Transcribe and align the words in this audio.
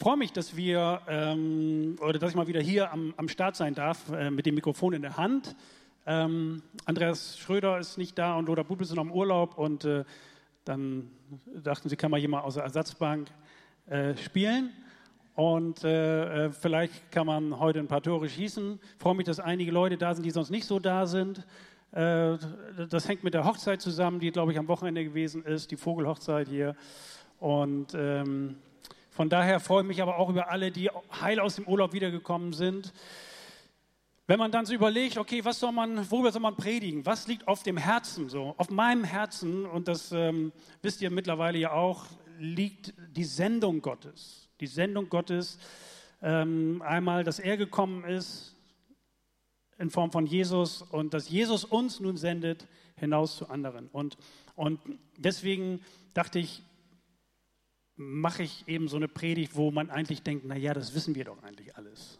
freue 0.00 0.16
mich, 0.16 0.32
dass 0.32 0.56
wir 0.56 1.02
ähm, 1.08 1.96
oder 2.00 2.18
dass 2.18 2.30
ich 2.30 2.36
mal 2.36 2.46
wieder 2.46 2.62
hier 2.62 2.90
am, 2.90 3.12
am 3.18 3.28
Start 3.28 3.54
sein 3.54 3.74
darf 3.74 4.10
äh, 4.10 4.30
mit 4.30 4.46
dem 4.46 4.54
Mikrofon 4.54 4.94
in 4.94 5.02
der 5.02 5.18
Hand. 5.18 5.54
Ähm, 6.06 6.62
Andreas 6.86 7.38
Schröder 7.38 7.78
ist 7.78 7.98
nicht 7.98 8.18
da 8.18 8.36
und 8.36 8.46
Lothar 8.46 8.64
Bubel 8.64 8.86
sind 8.86 8.98
am 8.98 9.12
Urlaub 9.12 9.58
und 9.58 9.84
äh, 9.84 10.04
dann 10.64 11.10
dachten 11.54 11.90
sie, 11.90 11.96
kann 11.96 12.10
mal 12.10 12.18
jemand 12.18 12.44
aus 12.44 12.54
der 12.54 12.62
Ersatzbank 12.62 13.28
äh, 13.86 14.16
spielen. 14.16 14.70
Und 15.34 15.84
äh, 15.84 16.46
äh, 16.46 16.50
vielleicht 16.50 17.12
kann 17.12 17.26
man 17.26 17.60
heute 17.60 17.78
ein 17.78 17.86
paar 17.86 18.02
Tore 18.02 18.26
schießen. 18.26 18.80
Ich 18.82 19.02
freue 19.02 19.14
mich, 19.14 19.26
dass 19.26 19.38
einige 19.38 19.70
Leute 19.70 19.98
da 19.98 20.14
sind, 20.14 20.24
die 20.24 20.30
sonst 20.30 20.50
nicht 20.50 20.64
so 20.64 20.78
da 20.78 21.06
sind. 21.06 21.46
Äh, 21.92 22.38
das 22.88 23.06
hängt 23.06 23.22
mit 23.22 23.34
der 23.34 23.44
Hochzeit 23.44 23.82
zusammen, 23.82 24.18
die, 24.18 24.30
glaube 24.30 24.52
ich, 24.52 24.58
am 24.58 24.68
Wochenende 24.68 25.04
gewesen 25.04 25.44
ist, 25.44 25.70
die 25.70 25.76
Vogelhochzeit 25.76 26.48
hier. 26.48 26.74
Und 27.38 27.94
ähm, 27.94 28.56
von 29.10 29.28
daher 29.28 29.60
freue 29.60 29.82
ich 29.82 29.88
mich 29.88 30.02
aber 30.02 30.18
auch 30.18 30.28
über 30.28 30.50
alle, 30.50 30.70
die 30.70 30.88
heil 31.20 31.40
aus 31.40 31.56
dem 31.56 31.66
Urlaub 31.66 31.92
wiedergekommen 31.92 32.52
sind. 32.52 32.92
Wenn 34.26 34.38
man 34.38 34.52
dann 34.52 34.64
so 34.64 34.72
überlegt, 34.72 35.18
okay, 35.18 35.44
was 35.44 35.58
soll 35.58 35.72
man, 35.72 36.08
worüber 36.08 36.30
soll 36.30 36.40
man 36.40 36.54
predigen? 36.54 37.04
Was 37.04 37.26
liegt 37.26 37.48
auf 37.48 37.64
dem 37.64 37.76
Herzen 37.76 38.28
so? 38.28 38.54
Auf 38.58 38.70
meinem 38.70 39.02
Herzen, 39.02 39.66
und 39.66 39.88
das 39.88 40.12
ähm, 40.12 40.52
wisst 40.82 41.02
ihr 41.02 41.10
mittlerweile 41.10 41.58
ja 41.58 41.72
auch, 41.72 42.06
liegt 42.38 42.94
die 43.16 43.24
Sendung 43.24 43.82
Gottes. 43.82 44.48
Die 44.60 44.68
Sendung 44.68 45.08
Gottes, 45.08 45.58
ähm, 46.22 46.80
einmal, 46.86 47.24
dass 47.24 47.40
er 47.40 47.56
gekommen 47.56 48.04
ist 48.04 48.54
in 49.78 49.90
Form 49.90 50.12
von 50.12 50.26
Jesus 50.26 50.82
und 50.82 51.12
dass 51.12 51.28
Jesus 51.28 51.64
uns 51.64 51.98
nun 51.98 52.16
sendet 52.16 52.68
hinaus 52.96 53.36
zu 53.36 53.48
anderen. 53.48 53.88
Und, 53.88 54.16
und 54.54 54.78
deswegen 55.16 55.80
dachte 56.14 56.38
ich, 56.38 56.62
mache 58.00 58.42
ich 58.42 58.66
eben 58.66 58.88
so 58.88 58.96
eine 58.96 59.08
Predigt, 59.08 59.56
wo 59.56 59.70
man 59.70 59.90
eigentlich 59.90 60.22
denkt, 60.22 60.44
na 60.46 60.56
ja, 60.56 60.72
das 60.72 60.94
wissen 60.94 61.14
wir 61.14 61.24
doch 61.24 61.42
eigentlich 61.42 61.76
alles. 61.76 62.18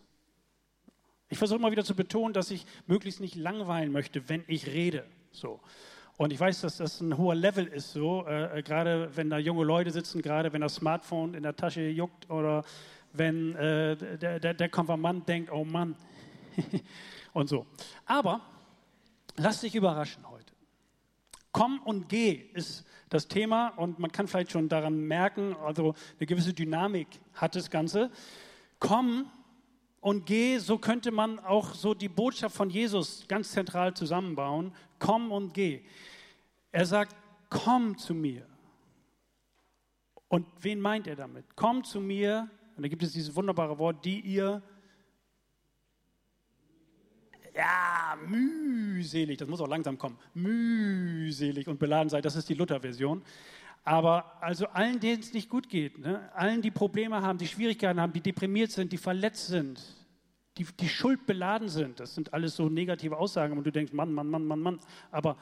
Ich 1.30 1.38
versuche 1.38 1.58
immer 1.58 1.70
wieder 1.70 1.84
zu 1.84 1.94
betonen, 1.96 2.34
dass 2.34 2.50
ich 2.50 2.66
möglichst 2.86 3.20
nicht 3.20 3.34
langweilen 3.34 3.90
möchte, 3.90 4.28
wenn 4.28 4.44
ich 4.46 4.66
rede. 4.66 5.06
So. 5.32 5.58
Und 6.18 6.34
ich 6.34 6.40
weiß, 6.40 6.60
dass 6.60 6.76
das 6.76 7.00
ein 7.00 7.16
hoher 7.16 7.34
Level 7.34 7.66
ist, 7.66 7.92
so, 7.92 8.26
äh, 8.26 8.58
äh, 8.58 8.62
gerade 8.62 9.10
wenn 9.16 9.30
da 9.30 9.38
junge 9.38 9.64
Leute 9.64 9.90
sitzen, 9.90 10.20
gerade 10.20 10.52
wenn 10.52 10.60
das 10.60 10.74
Smartphone 10.74 11.32
in 11.32 11.44
der 11.44 11.56
Tasche 11.56 11.88
juckt 11.88 12.28
oder 12.28 12.62
wenn 13.14 13.56
äh, 13.56 13.96
der, 13.96 14.38
der, 14.38 14.52
der 14.52 14.68
Konfirmand 14.68 15.26
denkt, 15.26 15.50
oh 15.50 15.64
Mann, 15.64 15.96
und 17.32 17.48
so. 17.48 17.64
Aber 18.04 18.42
lass 19.36 19.62
dich 19.62 19.74
überraschen. 19.74 20.22
Komm 21.52 21.80
und 21.80 22.08
geh 22.08 22.32
ist 22.54 22.84
das 23.08 23.26
Thema 23.26 23.68
und 23.68 23.98
man 23.98 24.12
kann 24.12 24.28
vielleicht 24.28 24.52
schon 24.52 24.68
daran 24.68 25.00
merken, 25.00 25.56
also 25.56 25.94
eine 26.18 26.26
gewisse 26.26 26.54
Dynamik 26.54 27.08
hat 27.34 27.56
das 27.56 27.70
Ganze. 27.70 28.10
Komm 28.78 29.30
und 30.00 30.26
geh, 30.26 30.58
so 30.58 30.78
könnte 30.78 31.10
man 31.10 31.38
auch 31.40 31.74
so 31.74 31.92
die 31.92 32.08
Botschaft 32.08 32.56
von 32.56 32.70
Jesus 32.70 33.26
ganz 33.28 33.50
zentral 33.50 33.94
zusammenbauen. 33.94 34.72
Komm 34.98 35.32
und 35.32 35.52
geh. 35.52 35.82
Er 36.72 36.86
sagt, 36.86 37.14
komm 37.50 37.98
zu 37.98 38.14
mir. 38.14 38.46
Und 40.28 40.46
wen 40.60 40.80
meint 40.80 41.08
er 41.08 41.16
damit? 41.16 41.44
Komm 41.56 41.82
zu 41.82 42.00
mir, 42.00 42.48
und 42.76 42.84
da 42.84 42.88
gibt 42.88 43.02
es 43.02 43.12
dieses 43.12 43.34
wunderbare 43.34 43.76
Wort, 43.78 44.04
die 44.04 44.20
ihr, 44.20 44.62
ja, 47.54 48.16
mühselig, 48.26 49.38
das 49.38 49.48
muss 49.48 49.60
auch 49.60 49.68
langsam 49.68 49.98
kommen, 49.98 50.18
mühselig 50.34 51.68
und 51.68 51.78
beladen 51.78 52.08
seid, 52.08 52.24
das 52.24 52.36
ist 52.36 52.48
die 52.48 52.54
Luther-Version. 52.54 53.22
Aber 53.82 54.42
also 54.42 54.66
allen, 54.68 55.00
denen 55.00 55.20
es 55.20 55.32
nicht 55.32 55.48
gut 55.48 55.68
geht, 55.68 55.98
ne? 55.98 56.30
allen, 56.34 56.62
die 56.62 56.70
Probleme 56.70 57.22
haben, 57.22 57.38
die 57.38 57.48
Schwierigkeiten 57.48 58.00
haben, 58.00 58.12
die 58.12 58.20
deprimiert 58.20 58.70
sind, 58.70 58.92
die 58.92 58.98
verletzt 58.98 59.46
sind, 59.46 59.82
die, 60.58 60.64
die 60.64 60.88
Schuld 60.88 61.26
beladen 61.26 61.68
sind, 61.68 62.00
das 62.00 62.14
sind 62.14 62.34
alles 62.34 62.56
so 62.56 62.68
negative 62.68 63.16
Aussagen 63.16 63.56
und 63.56 63.64
du 63.64 63.72
denkst, 63.72 63.92
Mann, 63.92 64.12
Mann, 64.12 64.28
Mann, 64.28 64.44
Mann, 64.44 64.60
Mann. 64.60 64.80
Aber 65.10 65.38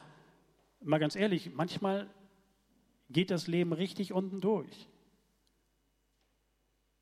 mal 0.81 0.99
ganz 0.99 1.15
ehrlich, 1.15 1.51
manchmal 1.53 2.09
geht 3.09 3.31
das 3.31 3.47
Leben 3.47 3.73
richtig 3.73 4.13
unten 4.13 4.39
durch. 4.39 4.87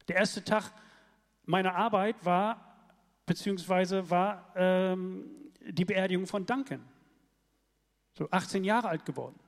Der 0.07 0.15
erste 0.15 0.43
Tag 0.43 0.71
meiner 1.45 1.75
Arbeit 1.75 2.15
war, 2.25 2.66
beziehungsweise 3.27 4.09
war 4.09 4.51
ähm, 4.55 5.51
die 5.61 5.85
Beerdigung 5.85 6.25
von 6.25 6.45
Duncan. 6.47 6.83
So 8.17 8.27
18 8.31 8.63
Jahre 8.63 8.87
alt 8.87 9.05
geworden. 9.05 9.39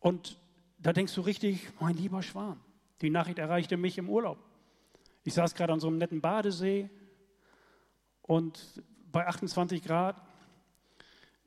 Und 0.00 0.38
da 0.78 0.92
denkst 0.92 1.14
du 1.14 1.22
richtig, 1.22 1.72
mein 1.80 1.96
lieber 1.96 2.22
Schwan, 2.22 2.60
die 3.00 3.08
Nachricht 3.08 3.38
erreichte 3.38 3.78
mich 3.78 3.96
im 3.96 4.10
Urlaub. 4.10 4.38
Ich 5.24 5.32
saß 5.32 5.54
gerade 5.54 5.72
an 5.72 5.80
so 5.80 5.86
einem 5.86 5.96
netten 5.96 6.20
Badesee 6.20 6.90
und 8.22 8.82
bei 9.10 9.26
28 9.26 9.82
Grad 9.82 10.22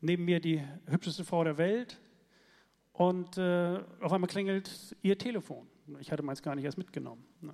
neben 0.01 0.25
mir 0.25 0.39
die 0.39 0.63
hübscheste 0.87 1.23
Frau 1.23 1.43
der 1.43 1.57
Welt 1.57 1.99
und 2.93 3.37
äh, 3.37 3.83
auf 4.01 4.11
einmal 4.11 4.29
klingelt 4.29 4.95
ihr 5.01 5.17
Telefon. 5.17 5.67
Ich 5.99 6.11
hatte 6.11 6.23
meins 6.23 6.41
gar 6.41 6.55
nicht 6.55 6.65
erst 6.65 6.77
mitgenommen. 6.77 7.23
Ne? 7.41 7.53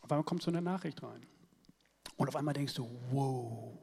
Auf 0.00 0.10
einmal 0.10 0.24
kommt 0.24 0.42
so 0.42 0.50
eine 0.50 0.62
Nachricht 0.62 1.02
rein. 1.02 1.26
Und 2.16 2.28
auf 2.28 2.36
einmal 2.36 2.54
denkst 2.54 2.74
du, 2.74 2.88
wow. 3.10 3.78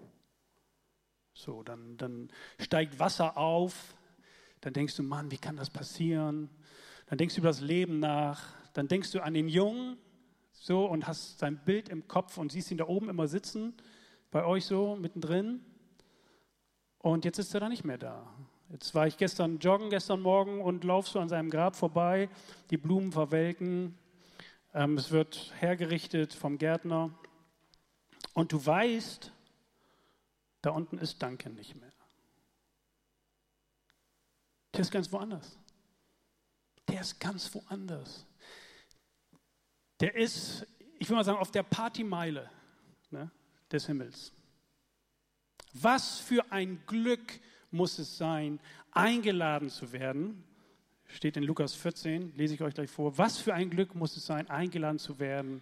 So, 1.34 1.64
dann, 1.64 1.98
dann 1.98 2.32
steigt 2.60 3.00
Wasser 3.00 3.38
auf 3.38 3.96
dann 4.64 4.72
denkst 4.72 4.96
du, 4.96 5.04
Mann, 5.04 5.30
wie 5.30 5.38
kann 5.38 5.58
das 5.58 5.70
passieren? 5.70 6.50
Dann 7.08 7.18
denkst 7.18 7.36
du 7.36 7.42
über 7.42 7.50
das 7.50 7.60
Leben 7.60 8.00
nach. 8.00 8.42
Dann 8.72 8.88
denkst 8.88 9.12
du 9.12 9.22
an 9.22 9.34
den 9.34 9.50
Jungen 9.50 9.98
so 10.54 10.86
und 10.86 11.06
hast 11.06 11.40
sein 11.40 11.60
Bild 11.66 11.90
im 11.90 12.08
Kopf 12.08 12.38
und 12.38 12.50
siehst 12.50 12.72
ihn 12.72 12.78
da 12.78 12.88
oben 12.88 13.10
immer 13.10 13.28
sitzen, 13.28 13.74
bei 14.32 14.46
euch 14.46 14.66
so 14.66 14.96
mittendrin. 14.96 15.66
Und 16.98 17.26
jetzt 17.26 17.40
ist 17.40 17.54
er 17.54 17.60
da 17.60 17.68
nicht 17.68 17.84
mehr 17.84 17.98
da. 17.98 18.26
Jetzt 18.70 18.96
war 18.96 19.06
ich 19.06 19.18
gestern 19.18 19.60
joggen, 19.60 19.90
gestern 19.90 20.22
Morgen 20.22 20.62
und 20.62 20.86
lauf 20.86 21.10
so 21.10 21.20
an 21.20 21.28
seinem 21.28 21.50
Grab 21.50 21.76
vorbei. 21.76 22.30
Die 22.70 22.78
Blumen 22.78 23.12
verwelken. 23.12 23.98
Ähm, 24.74 24.96
es 24.96 25.12
wird 25.12 25.52
hergerichtet 25.60 26.34
vom 26.34 26.58
Gärtner. 26.58 27.12
Und 28.34 28.52
du 28.52 28.66
weißt, 28.66 29.32
da 30.62 30.72
unten 30.72 30.98
ist 30.98 31.22
Danke 31.22 31.50
nicht 31.50 31.76
mehr. 31.76 31.92
Der 34.74 34.82
ist 34.82 34.92
ganz 34.92 35.12
woanders. 35.12 35.58
Der 36.88 37.02
ist 37.02 37.20
ganz 37.20 37.54
woanders. 37.54 38.26
Der 40.00 40.16
ist, 40.16 40.66
ich 41.00 41.08
will 41.10 41.16
mal 41.16 41.24
sagen, 41.24 41.38
auf 41.38 41.52
der 41.52 41.64
Partymeile 41.64 42.50
ne, 43.12 43.30
des 43.72 43.86
Himmels. 43.86 44.34
Was 45.74 46.20
für 46.20 46.52
ein 46.52 46.84
Glück 46.88 47.40
muss 47.72 48.00
es 48.00 48.18
sein, 48.18 48.60
eingeladen 48.92 49.70
zu 49.70 49.92
werden, 49.92 50.44
steht 51.08 51.38
in 51.38 51.44
Lukas 51.44 51.74
14, 51.76 52.36
lese 52.36 52.56
ich 52.56 52.62
euch 52.62 52.74
gleich 52.74 52.90
vor. 52.90 53.18
Was 53.18 53.38
für 53.38 53.54
ein 53.54 53.70
Glück 53.70 53.96
muss 53.96 54.18
es 54.18 54.26
sein, 54.26 54.50
eingeladen 54.50 55.00
zu 55.00 55.20
werden 55.20 55.62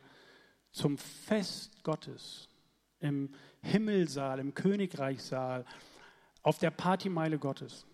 zum 0.72 0.98
Fest 0.98 1.84
Gottes, 1.84 2.50
im 3.02 3.34
Himmelsaal, 3.62 4.40
im 4.40 4.54
Königreichsaal, 4.54 5.66
auf 6.44 6.58
der 6.58 6.72
Partymeile 6.72 7.38
Gottes. 7.38 7.86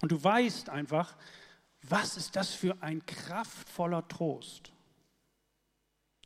Und 0.00 0.12
du 0.12 0.22
weißt 0.22 0.68
einfach, 0.68 1.16
was 1.82 2.16
ist 2.16 2.36
das 2.36 2.54
für 2.54 2.80
ein 2.82 3.04
kraftvoller 3.06 4.06
Trost. 4.06 4.72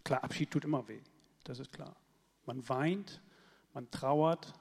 Klar, 0.05 0.25
Abschied 0.25 0.51
tut 0.51 0.65
immer 0.65 0.87
weh, 0.89 1.01
das 1.45 1.59
ist 1.59 1.73
klar. 1.73 1.97
Man 2.45 2.69
weint, 2.69 3.23
man 3.73 3.91
trauert, 3.91 4.53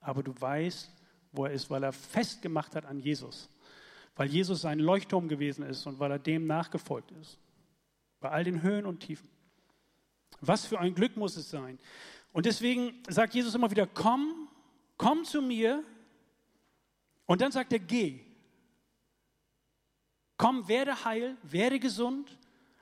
aber 0.00 0.22
du 0.22 0.32
weißt, 0.38 0.90
wo 1.32 1.46
er 1.46 1.52
ist, 1.52 1.70
weil 1.70 1.82
er 1.82 1.92
festgemacht 1.92 2.74
hat 2.74 2.86
an 2.86 2.98
Jesus. 2.98 3.50
Weil 4.16 4.28
Jesus 4.28 4.62
sein 4.62 4.78
Leuchtturm 4.78 5.28
gewesen 5.28 5.64
ist 5.64 5.86
und 5.86 5.98
weil 5.98 6.10
er 6.10 6.18
dem 6.18 6.46
nachgefolgt 6.46 7.10
ist. 7.12 7.38
Bei 8.20 8.30
all 8.30 8.44
den 8.44 8.62
Höhen 8.62 8.86
und 8.86 9.00
Tiefen. 9.00 9.28
Was 10.42 10.66
für 10.66 10.78
ein 10.78 10.94
Glück 10.94 11.16
muss 11.16 11.36
es 11.36 11.48
sein. 11.48 11.78
Und 12.32 12.46
deswegen 12.46 13.02
sagt 13.08 13.34
Jesus 13.34 13.54
immer 13.54 13.70
wieder, 13.70 13.86
komm, 13.86 14.48
komm 14.96 15.24
zu 15.24 15.40
mir. 15.40 15.84
Und 17.26 17.40
dann 17.40 17.52
sagt 17.52 17.72
er, 17.72 17.78
geh. 17.78 18.20
Komm, 20.36 20.66
werde 20.66 21.04
heil, 21.04 21.36
werde 21.42 21.78
gesund, 21.78 22.36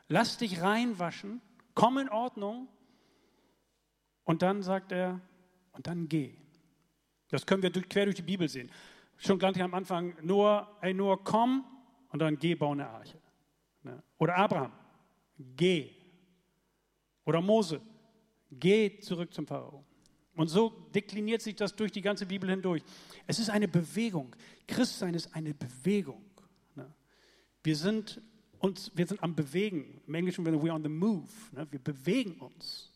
lass 0.08 0.38
dich 0.38 0.62
reinwaschen, 0.62 1.42
komm 1.74 1.98
in 1.98 2.08
Ordnung. 2.08 2.68
Und 4.24 4.40
dann 4.40 4.62
sagt 4.62 4.92
er, 4.92 5.20
und 5.72 5.86
dann 5.86 6.08
geh. 6.08 6.34
Das 7.28 7.44
können 7.44 7.62
wir 7.62 7.70
quer 7.70 8.06
durch 8.06 8.16
die 8.16 8.22
Bibel 8.22 8.48
sehen. 8.48 8.70
Schon 9.18 9.38
gleich 9.38 9.60
am 9.62 9.74
Anfang, 9.74 10.16
nur, 10.22 10.66
ey, 10.80 10.94
nur 10.94 11.22
komm 11.22 11.64
und 12.08 12.20
dann 12.20 12.38
geh, 12.38 12.54
bau 12.54 12.72
eine 12.72 12.88
Arche. 12.88 13.20
Ne? 13.82 14.02
Oder 14.18 14.36
Abraham, 14.36 14.72
geh. 15.36 15.99
Oder 17.30 17.40
Mose, 17.40 17.80
geh 18.50 18.98
zurück 18.98 19.32
zum 19.32 19.46
Pharao. 19.46 19.84
Und 20.34 20.48
so 20.48 20.70
dekliniert 20.92 21.40
sich 21.40 21.54
das 21.54 21.76
durch 21.76 21.92
die 21.92 22.00
ganze 22.00 22.26
Bibel 22.26 22.50
hindurch. 22.50 22.82
Es 23.24 23.38
ist 23.38 23.50
eine 23.50 23.68
Bewegung. 23.68 24.34
Christsein 24.66 25.14
ist 25.14 25.32
eine 25.32 25.54
Bewegung. 25.54 26.24
Wir 27.62 27.76
sind 27.76 28.20
uns, 28.58 28.90
wir 28.96 29.06
sind 29.06 29.22
am 29.22 29.36
Bewegen. 29.36 30.02
Im 30.08 30.14
Englischen 30.14 30.44
wäre 30.44 30.60
we 30.60 30.72
on 30.72 30.82
the 30.82 30.88
move. 30.88 31.28
Ne? 31.52 31.68
Wir 31.70 31.78
bewegen 31.78 32.32
uns. 32.40 32.90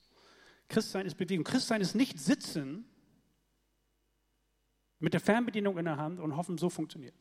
Christsein 0.66 1.06
ist 1.06 1.14
Bewegung. 1.14 1.44
Christsein 1.44 1.80
ist 1.80 1.94
nicht 1.94 2.18
sitzen 2.18 2.84
mit 4.98 5.12
der 5.12 5.20
Fernbedienung 5.20 5.78
in 5.78 5.84
der 5.84 5.96
Hand 5.96 6.18
und 6.18 6.34
hoffen, 6.34 6.58
so 6.58 6.70
funktioniert 6.70 7.14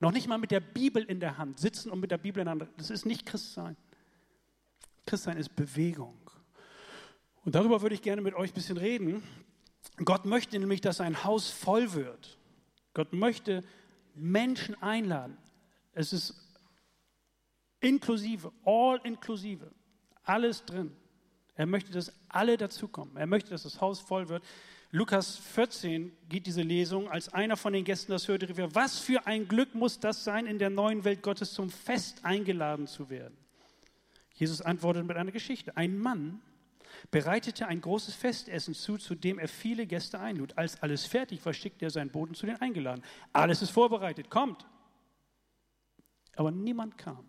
Noch 0.00 0.12
nicht 0.12 0.26
mal 0.26 0.38
mit 0.38 0.52
der 0.52 0.60
Bibel 0.60 1.04
in 1.04 1.20
der 1.20 1.36
Hand 1.36 1.58
sitzen 1.58 1.90
und 1.90 2.00
mit 2.00 2.10
der 2.10 2.18
Bibel 2.18 2.40
in 2.40 2.46
der 2.46 2.52
Hand. 2.52 2.78
Das 2.78 2.88
ist 2.88 3.04
nicht 3.04 3.26
Christsein. 3.26 3.76
Christsein 5.06 5.36
ist 5.36 5.54
Bewegung. 5.54 6.18
Und 7.44 7.54
darüber 7.54 7.82
würde 7.82 7.94
ich 7.94 8.02
gerne 8.02 8.22
mit 8.22 8.34
euch 8.34 8.50
ein 8.50 8.54
bisschen 8.54 8.78
reden. 8.78 9.22
Gott 10.04 10.24
möchte 10.24 10.58
nämlich, 10.58 10.80
dass 10.80 10.96
sein 10.96 11.24
Haus 11.24 11.50
voll 11.50 11.92
wird. 11.92 12.38
Gott 12.94 13.12
möchte 13.12 13.62
Menschen 14.14 14.80
einladen. 14.82 15.36
Es 15.92 16.12
ist 16.12 16.34
inklusive, 17.80 18.52
all 18.64 19.00
inklusive, 19.04 19.70
alles 20.22 20.64
drin. 20.64 20.96
Er 21.54 21.66
möchte, 21.66 21.92
dass 21.92 22.12
alle 22.28 22.56
dazukommen. 22.56 23.16
Er 23.16 23.26
möchte, 23.26 23.50
dass 23.50 23.62
das 23.62 23.80
Haus 23.80 24.00
voll 24.00 24.28
wird. 24.28 24.42
Lukas 24.90 25.36
14 25.36 26.12
geht 26.28 26.46
diese 26.46 26.62
Lesung, 26.62 27.08
als 27.08 27.28
einer 27.28 27.56
von 27.56 27.72
den 27.72 27.84
Gästen 27.84 28.12
das 28.12 28.28
hörte, 28.28 28.48
rief 28.48 28.58
er, 28.58 28.74
was 28.74 28.98
für 28.98 29.26
ein 29.26 29.48
Glück 29.48 29.74
muss 29.74 29.98
das 29.98 30.22
sein, 30.22 30.46
in 30.46 30.58
der 30.58 30.70
neuen 30.70 31.04
Welt 31.04 31.22
Gottes 31.22 31.52
zum 31.52 31.68
Fest 31.68 32.24
eingeladen 32.24 32.86
zu 32.86 33.10
werden. 33.10 33.36
Jesus 34.34 34.60
antwortet 34.60 35.06
mit 35.06 35.16
einer 35.16 35.32
Geschichte. 35.32 35.76
Ein 35.76 35.96
Mann 35.96 36.42
bereitete 37.10 37.66
ein 37.66 37.80
großes 37.80 38.14
Festessen 38.14 38.74
zu, 38.74 38.98
zu 38.98 39.14
dem 39.14 39.38
er 39.38 39.48
viele 39.48 39.86
Gäste 39.86 40.20
einlud. 40.20 40.58
Als 40.58 40.82
alles 40.82 41.06
fertig 41.06 41.44
war, 41.46 41.52
schickte 41.52 41.86
er 41.86 41.90
seinen 41.90 42.10
Boten 42.10 42.34
zu 42.34 42.46
den 42.46 42.60
Eingeladenen. 42.60 43.06
Alles 43.32 43.62
ist 43.62 43.70
vorbereitet, 43.70 44.30
kommt. 44.30 44.66
Aber 46.36 46.50
niemand 46.50 46.98
kam. 46.98 47.28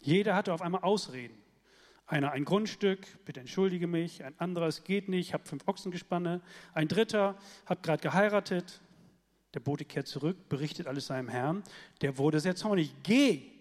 Jeder 0.00 0.34
hatte 0.34 0.52
auf 0.52 0.62
einmal 0.62 0.82
Ausreden. 0.82 1.36
Einer 2.06 2.32
ein 2.32 2.44
Grundstück, 2.44 3.24
bitte 3.24 3.40
entschuldige 3.40 3.86
mich, 3.86 4.24
ein 4.24 4.38
anderer, 4.38 4.66
es 4.66 4.84
geht 4.84 5.08
nicht, 5.08 5.28
ich 5.28 5.34
habe 5.34 5.46
fünf 5.46 5.66
Ochsengespanne, 5.66 6.42
ein 6.74 6.88
dritter 6.88 7.38
hat 7.64 7.82
gerade 7.82 8.02
geheiratet, 8.02 8.82
der 9.54 9.60
Bote 9.60 9.84
kehrt 9.84 10.08
zurück, 10.08 10.48
berichtet 10.48 10.88
alles 10.88 11.06
seinem 11.06 11.28
Herrn, 11.28 11.62
der 12.02 12.18
wurde 12.18 12.40
sehr 12.40 12.56
zornig, 12.56 12.92
geh 13.02 13.52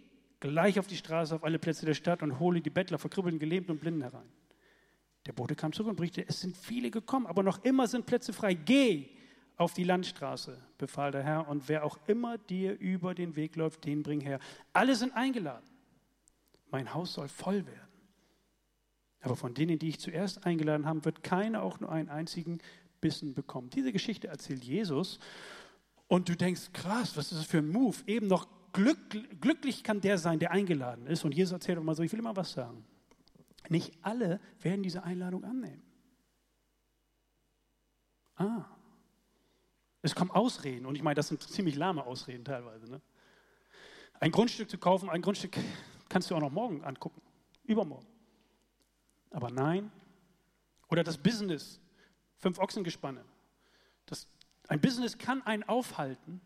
gleich 0.42 0.78
auf 0.78 0.88
die 0.88 0.98
Straße, 0.98 1.34
auf 1.34 1.44
alle 1.46 1.60
Plätze 1.60 1.86
der 1.86 1.94
Stadt 1.94 2.22
und 2.22 2.40
hole 2.40 2.60
die 2.60 2.70
Bettler, 2.70 2.98
verkribbelten, 2.98 3.40
Gelähmten 3.40 3.72
und 3.72 3.80
Blinden 3.80 4.02
herein. 4.02 4.30
Der 5.26 5.34
Bote 5.34 5.56
kam 5.56 5.72
zurück 5.72 5.92
und 5.92 5.96
berichtete, 5.96 6.28
es 6.28 6.42
sind 6.42 6.58
viele 6.58 6.92
gekommen, 6.92 7.28
aber 7.28 7.44
noch 7.44 7.64
immer 7.64 7.88
sind 7.88 8.06
Plätze 8.06 8.34
frei. 8.34 8.56
Geh 8.56 9.08
auf 9.56 9.74
die 9.74 9.84
Landstraße, 9.84 10.58
befahl 10.78 11.12
der 11.12 11.24
Herr, 11.24 11.48
und 11.48 11.70
wer 11.70 11.86
auch 11.86 12.00
immer 12.08 12.38
dir 12.38 12.78
über 12.80 13.14
den 13.14 13.36
Weg 13.36 13.56
läuft, 13.56 13.86
den 13.86 14.02
bring 14.02 14.20
her. 14.20 14.40
Alle 14.74 14.96
sind 14.96 15.14
eingeladen. 15.16 15.70
Mein 16.72 16.94
Haus 16.94 17.14
soll 17.14 17.28
voll 17.28 17.66
werden. 17.68 17.92
Aber 19.22 19.36
von 19.36 19.54
denen, 19.54 19.78
die 19.78 19.90
ich 19.90 20.00
zuerst 20.00 20.46
eingeladen 20.46 20.88
habe, 20.88 21.06
wird 21.06 21.22
keiner 21.22 21.62
auch 21.62 21.80
nur 21.80 21.92
einen 21.92 22.10
einzigen 22.10 22.58
Bissen 23.02 23.36
bekommen. 23.36 23.70
Diese 23.70 23.92
Geschichte 23.92 24.28
erzählt 24.28 24.64
Jesus. 24.64 25.20
Und 26.08 26.28
du 26.28 26.36
denkst, 26.36 26.74
krass, 26.74 27.16
was 27.16 27.32
ist 27.32 27.42
das 27.42 27.46
für 27.46 27.60
ein 27.60 27.70
Move? 27.70 27.98
Eben 28.08 28.28
noch 28.28 28.48
glück, 28.74 28.98
glücklich 29.42 29.84
kann 29.84 30.02
der 30.02 30.18
sein, 30.18 30.40
der 30.40 30.52
eingeladen 30.52 31.08
ist. 31.08 31.24
Und 31.26 31.34
Jesus 31.34 31.54
erzählt 31.54 31.78
immer 31.78 31.96
so, 31.96 32.04
ich 32.04 32.12
will 32.12 32.20
immer 32.20 32.36
was 32.36 32.52
sagen. 32.52 32.86
Nicht 33.70 33.94
alle 34.02 34.40
werden 34.60 34.84
diese 34.84 35.04
Einladung 35.04 35.44
annehmen. 35.44 35.84
Ah. 38.36 38.66
Es 40.02 40.16
kommen 40.16 40.32
Ausreden. 40.32 40.86
Und 40.86 40.96
ich 40.96 41.04
meine, 41.04 41.16
das 41.16 41.28
sind 41.28 41.42
ziemlich 41.44 41.76
lahme 41.76 42.04
Ausreden 42.04 42.44
teilweise. 42.44 42.90
Ne? 42.90 43.02
Ein 44.20 44.32
Grundstück 44.32 44.70
zu 44.70 44.78
kaufen, 44.78 45.10
ein 45.10 45.22
Grundstück 45.22 45.58
kannst 46.10 46.30
du 46.30 46.36
auch 46.36 46.42
noch 46.42 46.52
morgen 46.52 46.84
angucken. 46.84 47.22
Übermorgen. 47.64 48.08
Aber 49.30 49.50
nein. 49.52 49.92
Oder 50.90 51.04
das 51.04 51.18
Business. 51.18 51.80
Fünf 52.38 52.60
Ochsengespanne. 52.60 53.24
Das, 54.08 54.28
ein 54.68 54.82
Business 54.82 55.18
kann 55.18 55.42
einen 55.44 55.64
aufhalten. 55.64 56.42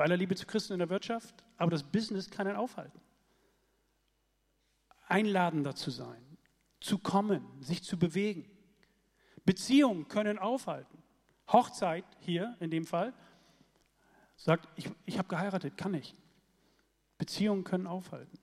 Bei 0.00 0.04
aller 0.04 0.16
Liebe 0.16 0.34
zu 0.34 0.46
Christen 0.46 0.72
in 0.72 0.78
der 0.78 0.88
Wirtschaft. 0.88 1.34
Aber 1.58 1.70
das 1.70 1.82
Business 1.82 2.30
kann 2.30 2.46
einen 2.46 2.56
aufhalten 2.56 2.98
einladender 5.10 5.74
zu 5.74 5.90
sein, 5.90 6.38
zu 6.80 6.96
kommen, 6.96 7.44
sich 7.60 7.82
zu 7.82 7.98
bewegen. 7.98 8.48
Beziehungen 9.44 10.08
können 10.08 10.38
aufhalten. 10.38 11.02
Hochzeit 11.48 12.06
hier 12.20 12.56
in 12.60 12.70
dem 12.70 12.86
Fall 12.86 13.12
sagt, 14.36 14.66
ich, 14.76 14.90
ich 15.04 15.18
habe 15.18 15.28
geheiratet, 15.28 15.76
kann 15.76 15.92
ich. 15.92 16.14
Beziehungen 17.18 17.64
können 17.64 17.86
aufhalten. 17.86 18.38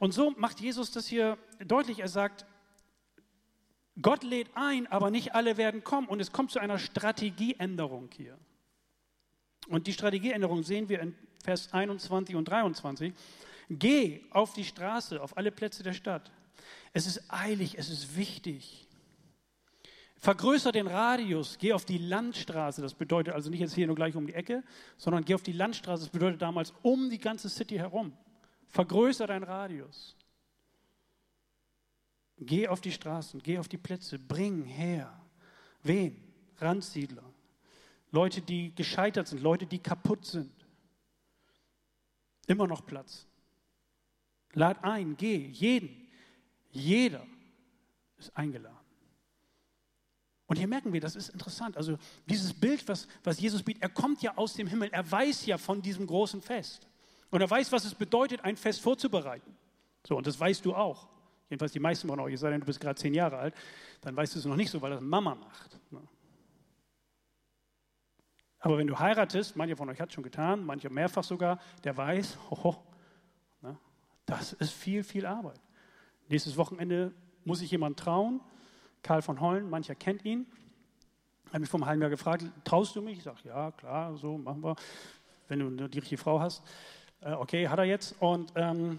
Und 0.00 0.10
so 0.10 0.32
macht 0.32 0.58
Jesus 0.58 0.90
das 0.90 1.06
hier 1.06 1.38
deutlich. 1.64 2.00
Er 2.00 2.08
sagt, 2.08 2.44
Gott 4.02 4.24
lädt 4.24 4.50
ein, 4.56 4.88
aber 4.88 5.12
nicht 5.12 5.36
alle 5.36 5.56
werden 5.58 5.84
kommen. 5.84 6.08
Und 6.08 6.18
es 6.18 6.32
kommt 6.32 6.50
zu 6.50 6.58
einer 6.58 6.80
Strategieänderung 6.80 8.10
hier. 8.16 8.36
Und 9.68 9.86
die 9.86 9.92
Strategieänderung 9.92 10.62
sehen 10.62 10.88
wir 10.88 11.00
in 11.00 11.14
Vers 11.44 11.72
21 11.72 12.34
und 12.34 12.46
23. 12.46 13.12
Geh 13.70 14.22
auf 14.30 14.54
die 14.54 14.64
Straße, 14.64 15.20
auf 15.20 15.36
alle 15.36 15.52
Plätze 15.52 15.82
der 15.82 15.92
Stadt. 15.92 16.30
Es 16.92 17.06
ist 17.06 17.22
eilig, 17.28 17.78
es 17.78 17.90
ist 17.90 18.16
wichtig. 18.16 18.88
Vergrößere 20.16 20.72
den 20.72 20.88
Radius, 20.88 21.58
geh 21.58 21.72
auf 21.72 21.84
die 21.84 21.98
Landstraße. 21.98 22.82
Das 22.82 22.94
bedeutet 22.94 23.34
also 23.34 23.50
nicht 23.50 23.60
jetzt 23.60 23.74
hier 23.74 23.86
nur 23.86 23.94
gleich 23.94 24.16
um 24.16 24.26
die 24.26 24.34
Ecke, 24.34 24.64
sondern 24.96 25.24
geh 25.24 25.34
auf 25.34 25.42
die 25.42 25.52
Landstraße. 25.52 26.04
Das 26.04 26.12
bedeutet 26.12 26.42
damals 26.42 26.72
um 26.82 27.08
die 27.08 27.18
ganze 27.18 27.48
City 27.48 27.76
herum. 27.76 28.12
Vergrößere 28.68 29.28
deinen 29.28 29.44
Radius. 29.44 30.16
Geh 32.40 32.68
auf 32.68 32.80
die 32.80 32.92
Straßen, 32.92 33.40
geh 33.42 33.58
auf 33.58 33.68
die 33.68 33.78
Plätze, 33.78 34.18
bring 34.18 34.64
her. 34.64 35.12
Wen? 35.82 36.16
Randsiedler. 36.58 37.27
Leute, 38.10 38.40
die 38.40 38.74
gescheitert 38.74 39.28
sind, 39.28 39.42
Leute, 39.42 39.66
die 39.66 39.78
kaputt 39.78 40.24
sind. 40.24 40.52
Immer 42.46 42.66
noch 42.66 42.84
Platz. 42.86 43.26
Lad 44.52 44.82
ein, 44.82 45.16
geh, 45.16 45.48
jeden. 45.48 46.08
Jeder 46.70 47.26
ist 48.18 48.34
eingeladen. 48.36 48.76
Und 50.46 50.56
hier 50.56 50.66
merken 50.66 50.92
wir, 50.92 51.00
das 51.00 51.14
ist 51.14 51.28
interessant. 51.28 51.76
Also 51.76 51.98
dieses 52.26 52.54
Bild, 52.54 52.88
was, 52.88 53.06
was 53.22 53.38
Jesus 53.38 53.62
bietet, 53.62 53.82
er 53.82 53.90
kommt 53.90 54.22
ja 54.22 54.34
aus 54.36 54.54
dem 54.54 54.66
Himmel, 54.66 54.88
er 54.90 55.08
weiß 55.10 55.44
ja 55.44 55.58
von 55.58 55.82
diesem 55.82 56.06
großen 56.06 56.40
Fest. 56.40 56.88
Und 57.30 57.42
er 57.42 57.50
weiß, 57.50 57.70
was 57.70 57.84
es 57.84 57.94
bedeutet, 57.94 58.42
ein 58.42 58.56
Fest 58.56 58.80
vorzubereiten. 58.80 59.54
So, 60.06 60.16
und 60.16 60.26
das 60.26 60.40
weißt 60.40 60.64
du 60.64 60.74
auch. 60.74 61.06
Jedenfalls 61.50 61.72
die 61.72 61.80
meisten 61.80 62.08
von 62.08 62.18
euch, 62.20 62.34
es 62.34 62.40
sei 62.40 62.50
denn, 62.50 62.60
du 62.60 62.66
bist 62.66 62.80
gerade 62.80 62.98
zehn 62.98 63.12
Jahre 63.12 63.36
alt, 63.36 63.54
dann 64.00 64.16
weißt 64.16 64.34
du 64.34 64.38
es 64.38 64.44
noch 64.46 64.56
nicht 64.56 64.70
so, 64.70 64.80
weil 64.80 64.90
das 64.90 65.02
Mama 65.02 65.34
macht. 65.34 65.78
Ne? 68.68 68.72
Aber 68.72 68.78
wenn 68.78 68.86
du 68.86 68.98
heiratest, 68.98 69.56
mancher 69.56 69.76
von 69.76 69.88
euch 69.88 70.00
hat 70.00 70.08
es 70.08 70.14
schon 70.14 70.24
getan, 70.24 70.64
mancher 70.64 70.90
mehrfach 70.90 71.24
sogar, 71.24 71.58
der 71.84 71.96
weiß, 71.96 72.38
oh, 72.50 72.76
das 74.26 74.52
ist 74.52 74.72
viel, 74.72 75.02
viel 75.04 75.24
Arbeit. 75.24 75.58
Nächstes 76.28 76.58
Wochenende 76.58 77.12
muss 77.46 77.62
ich 77.62 77.70
jemand 77.70 77.98
trauen. 77.98 78.42
Karl 79.02 79.22
von 79.22 79.40
Hollen, 79.40 79.70
mancher 79.70 79.94
kennt 79.94 80.22
ihn. 80.22 80.46
Hat 81.50 81.60
mich 81.60 81.70
vor 81.70 81.80
einem 81.80 81.86
halben 81.86 82.02
Jahr 82.02 82.10
gefragt, 82.10 82.44
traust 82.62 82.94
du 82.94 83.00
mich? 83.00 83.18
Ich 83.18 83.24
sage, 83.24 83.38
ja, 83.44 83.70
klar, 83.70 84.14
so 84.18 84.36
machen 84.36 84.62
wir, 84.62 84.76
wenn 85.48 85.60
du 85.60 85.88
die 85.88 85.98
richtige 85.98 86.20
Frau 86.20 86.38
hast. 86.38 86.62
Äh, 87.22 87.32
okay, 87.32 87.68
hat 87.68 87.78
er 87.78 87.86
jetzt. 87.86 88.20
Und, 88.20 88.52
ähm, 88.54 88.98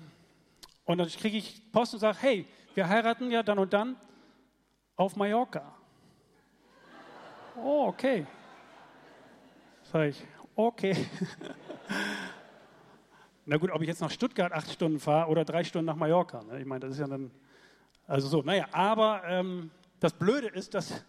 und 0.86 0.98
dann 0.98 1.08
kriege 1.10 1.38
ich 1.38 1.62
Post 1.72 1.94
und 1.94 2.00
sage, 2.00 2.18
hey, 2.22 2.48
wir 2.74 2.90
heiraten 2.90 3.30
ja 3.30 3.44
dann 3.44 3.60
und 3.60 3.72
dann 3.72 3.98
auf 4.96 5.16
Mallorca. 5.16 5.76
Oh, 7.56 7.86
okay. 7.90 8.26
Sag 9.92 10.10
ich, 10.10 10.24
okay. 10.56 10.96
Na 13.46 13.58
gut, 13.58 13.72
ob 13.72 13.82
ich 13.82 13.88
jetzt 13.88 14.02
nach 14.02 14.12
Stuttgart 14.12 14.52
acht 14.52 14.72
Stunden 14.72 15.00
fahre 15.00 15.32
oder 15.32 15.44
drei 15.44 15.64
Stunden 15.64 15.88
nach 15.88 15.96
Mallorca. 15.96 16.44
Ne? 16.44 16.60
Ich 16.60 16.66
meine, 16.68 16.82
das 16.82 16.92
ist 16.92 17.00
ja 17.00 17.08
dann, 17.08 17.32
also 18.06 18.28
so, 18.28 18.44
naja, 18.44 18.68
aber 18.72 19.24
ähm, 19.26 19.72
das 20.00 20.14
Blöde 20.14 20.50
ist, 20.50 20.76
dass, 20.76 21.04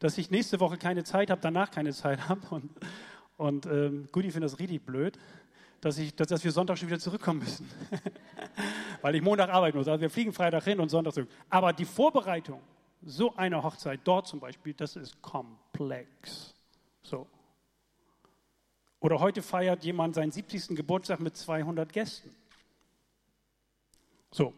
dass 0.00 0.18
ich 0.18 0.32
nächste 0.32 0.58
Woche 0.58 0.78
keine 0.78 1.04
Zeit 1.04 1.30
habe, 1.30 1.40
danach 1.40 1.70
keine 1.70 1.92
Zeit 1.92 2.18
habe. 2.28 2.40
Und, 2.50 2.70
und 3.36 3.66
ähm, 3.66 4.08
gut, 4.10 4.24
ich 4.24 4.32
finde 4.32 4.46
das 4.46 4.58
richtig 4.58 4.84
blöd, 4.84 5.16
dass, 5.80 5.96
ich, 5.98 6.12
dass, 6.16 6.26
dass 6.26 6.42
wir 6.42 6.50
Sonntag 6.50 6.76
schon 6.76 6.88
wieder 6.88 6.98
zurückkommen 6.98 7.38
müssen. 7.38 7.70
Weil 9.00 9.14
ich 9.14 9.22
Montag 9.22 9.50
arbeiten 9.50 9.78
muss. 9.78 9.86
Also 9.86 10.00
wir 10.00 10.10
fliegen 10.10 10.32
Freitag 10.32 10.64
hin 10.64 10.80
und 10.80 10.88
Sonntag 10.88 11.14
zurück. 11.14 11.30
Aber 11.50 11.72
die 11.72 11.84
Vorbereitung 11.84 12.60
so 13.00 13.36
einer 13.36 13.62
Hochzeit, 13.62 14.00
dort 14.02 14.26
zum 14.26 14.40
Beispiel, 14.40 14.74
das 14.74 14.96
ist 14.96 15.22
komplex. 15.22 16.52
So. 17.00 17.28
Oder 19.04 19.20
heute 19.20 19.42
feiert 19.42 19.84
jemand 19.84 20.14
seinen 20.14 20.32
70. 20.32 20.68
Geburtstag 20.68 21.20
mit 21.20 21.36
200 21.36 21.92
Gästen. 21.92 22.34
So, 24.30 24.54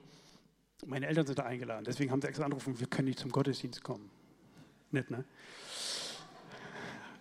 meine 0.87 1.09
Eltern 1.09 1.27
sind 1.27 1.41
da 1.41 1.43
eingeladen, 1.43 1.85
deswegen 1.85 2.13
haben 2.13 2.23
sie 2.23 2.29
extra 2.29 2.45
angerufen, 2.45 2.79
wir 2.79 2.87
können 2.87 3.09
nicht 3.09 3.19
zum 3.19 3.33
Gottesdienst 3.33 3.83
kommen. 3.83 4.09
Nett, 4.93 5.11
ne? 5.11 5.25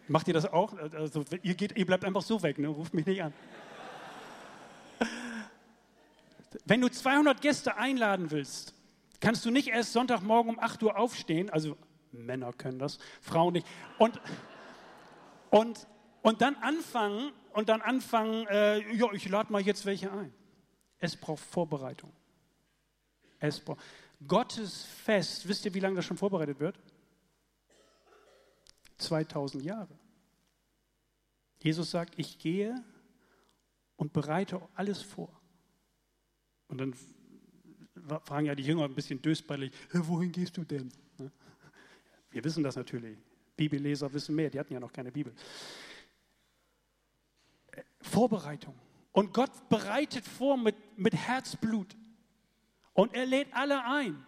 Macht 0.08 0.27
ihr 0.27 0.36
das 0.36 0.46
auch? 0.46 0.77
Also, 0.77 1.25
ihr, 1.41 1.55
geht, 1.55 1.75
ihr 1.75 1.88
bleibt 1.88 2.05
einfach 2.05 2.22
so 2.22 2.44
weg, 2.44 2.60
ne? 2.60 2.67
ruft 2.67 2.94
mich 2.94 3.08
nicht 3.08 3.24
an. 3.24 3.34
Wenn 6.65 6.79
du 6.79 6.89
200 6.89 7.41
Gäste 7.41 7.75
einladen 7.75 8.29
willst, 8.29 8.75
kannst 9.20 9.44
du 9.46 9.50
nicht 9.50 9.70
erst 9.70 9.94
Sonntagmorgen 9.94 10.51
um 10.51 10.60
8 10.60 10.84
Uhr 10.84 10.96
aufstehen, 10.96 11.50
also 11.50 11.75
Männer 12.12 12.53
können 12.53 12.77
das, 12.77 13.00
Frauen 13.20 13.53
nicht, 13.53 13.65
und, 13.98 14.22
und, 15.50 15.88
und 16.25 16.41
dann 16.41 16.55
anfangen, 16.55 17.32
und 17.53 17.70
dann 17.70 17.82
anfangen, 17.82 18.48
äh, 18.48 18.79
ja, 18.96 19.12
ich 19.13 19.29
lade 19.29 19.51
mal 19.51 19.62
jetzt 19.62 19.86
welche 19.86 20.12
ein. 20.12 20.34
Es 20.98 21.15
braucht 21.15 21.44
Vorbereitung. 21.44 22.12
Es 23.39 23.60
braucht, 23.60 23.79
Gottes 24.27 24.86
Fest, 24.86 25.48
wisst 25.48 25.65
ihr, 25.65 25.74
wie 25.75 25.79
lange 25.79 25.98
das 25.98 26.05
schon 26.05 26.17
vorbereitet 26.17 26.60
wird? 26.60 26.79
2000 28.98 29.63
Jahre. 29.63 30.00
Jesus 31.62 31.91
sagt, 31.91 32.17
ich 32.17 32.39
gehe 32.39 32.84
und 33.96 34.12
bereite 34.12 34.60
alles 34.74 35.03
vor. 35.03 35.29
Und 36.70 36.79
dann 36.79 36.96
fragen 38.24 38.48
ja 38.48 38.55
die 38.55 38.63
Jünger 38.63 38.86
ein 38.86 38.96
bisschen 38.96 39.22
dösballig, 39.22 39.72
wohin 39.94 40.32
gehst 40.32 40.58
du 40.58 40.63
denn? 40.63 40.91
Ne? 41.20 41.32
Wir 42.32 42.44
wissen 42.44 42.63
das 42.63 42.75
natürlich. 42.75 43.20
Bibelleser 43.55 44.12
wissen 44.12 44.34
mehr, 44.34 44.50
die 44.50 44.60
hatten 44.60 44.74
ja 44.74 44.79
noch 44.79 44.91
keine 44.91 45.12
Bibel. 45.12 45.32
Vorbereitung. 48.01 48.75
Und 49.12 49.34
Gott 49.34 49.70
bereitet 49.70 50.25
vor 50.25 50.58
mit, 50.58 50.75
mit 50.98 51.15
Herzblut. 51.15 51.96
Und 52.94 53.13
er 53.13 53.25
lädt 53.25 53.53
alle 53.53 53.84
ein. 53.86 54.25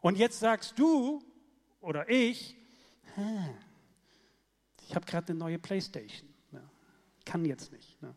Und 0.00 0.16
jetzt 0.18 0.40
sagst 0.40 0.78
du 0.78 1.22
oder 1.80 2.08
ich, 2.08 2.56
ich 4.82 4.94
habe 4.94 5.06
gerade 5.06 5.30
eine 5.30 5.38
neue 5.38 5.58
Playstation. 5.58 6.28
Kann 7.24 7.44
jetzt 7.44 7.72
nicht. 7.72 8.00
Ne? 8.00 8.14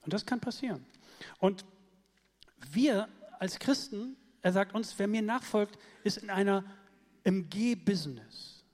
Und 0.00 0.12
das 0.12 0.24
kann 0.24 0.40
passieren. 0.40 0.84
Und 1.38 1.64
wir 2.70 3.08
als 3.38 3.58
Christen, 3.58 4.16
er 4.40 4.52
sagt 4.52 4.74
uns, 4.74 4.98
wer 4.98 5.06
mir 5.06 5.22
nachfolgt, 5.22 5.78
ist 6.04 6.18
in 6.18 6.30
einer 6.30 6.64
im 7.24 7.50
Geh-Business. 7.50 8.64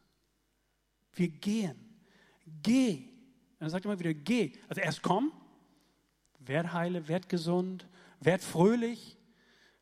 Wir 1.15 1.29
gehen. 1.29 1.99
Geh. 2.63 3.09
Er 3.65 3.71
sagt 3.71 3.85
immer 3.85 3.99
wieder, 3.99 4.15
geh. 4.15 4.53
Also 4.69 4.81
erst 4.81 5.03
komm, 5.03 5.33
werd 6.39 6.73
heile, 6.73 7.09
werd 7.09 7.29
gesund, 7.29 7.87
werd 8.21 8.43
fröhlich, 8.43 9.17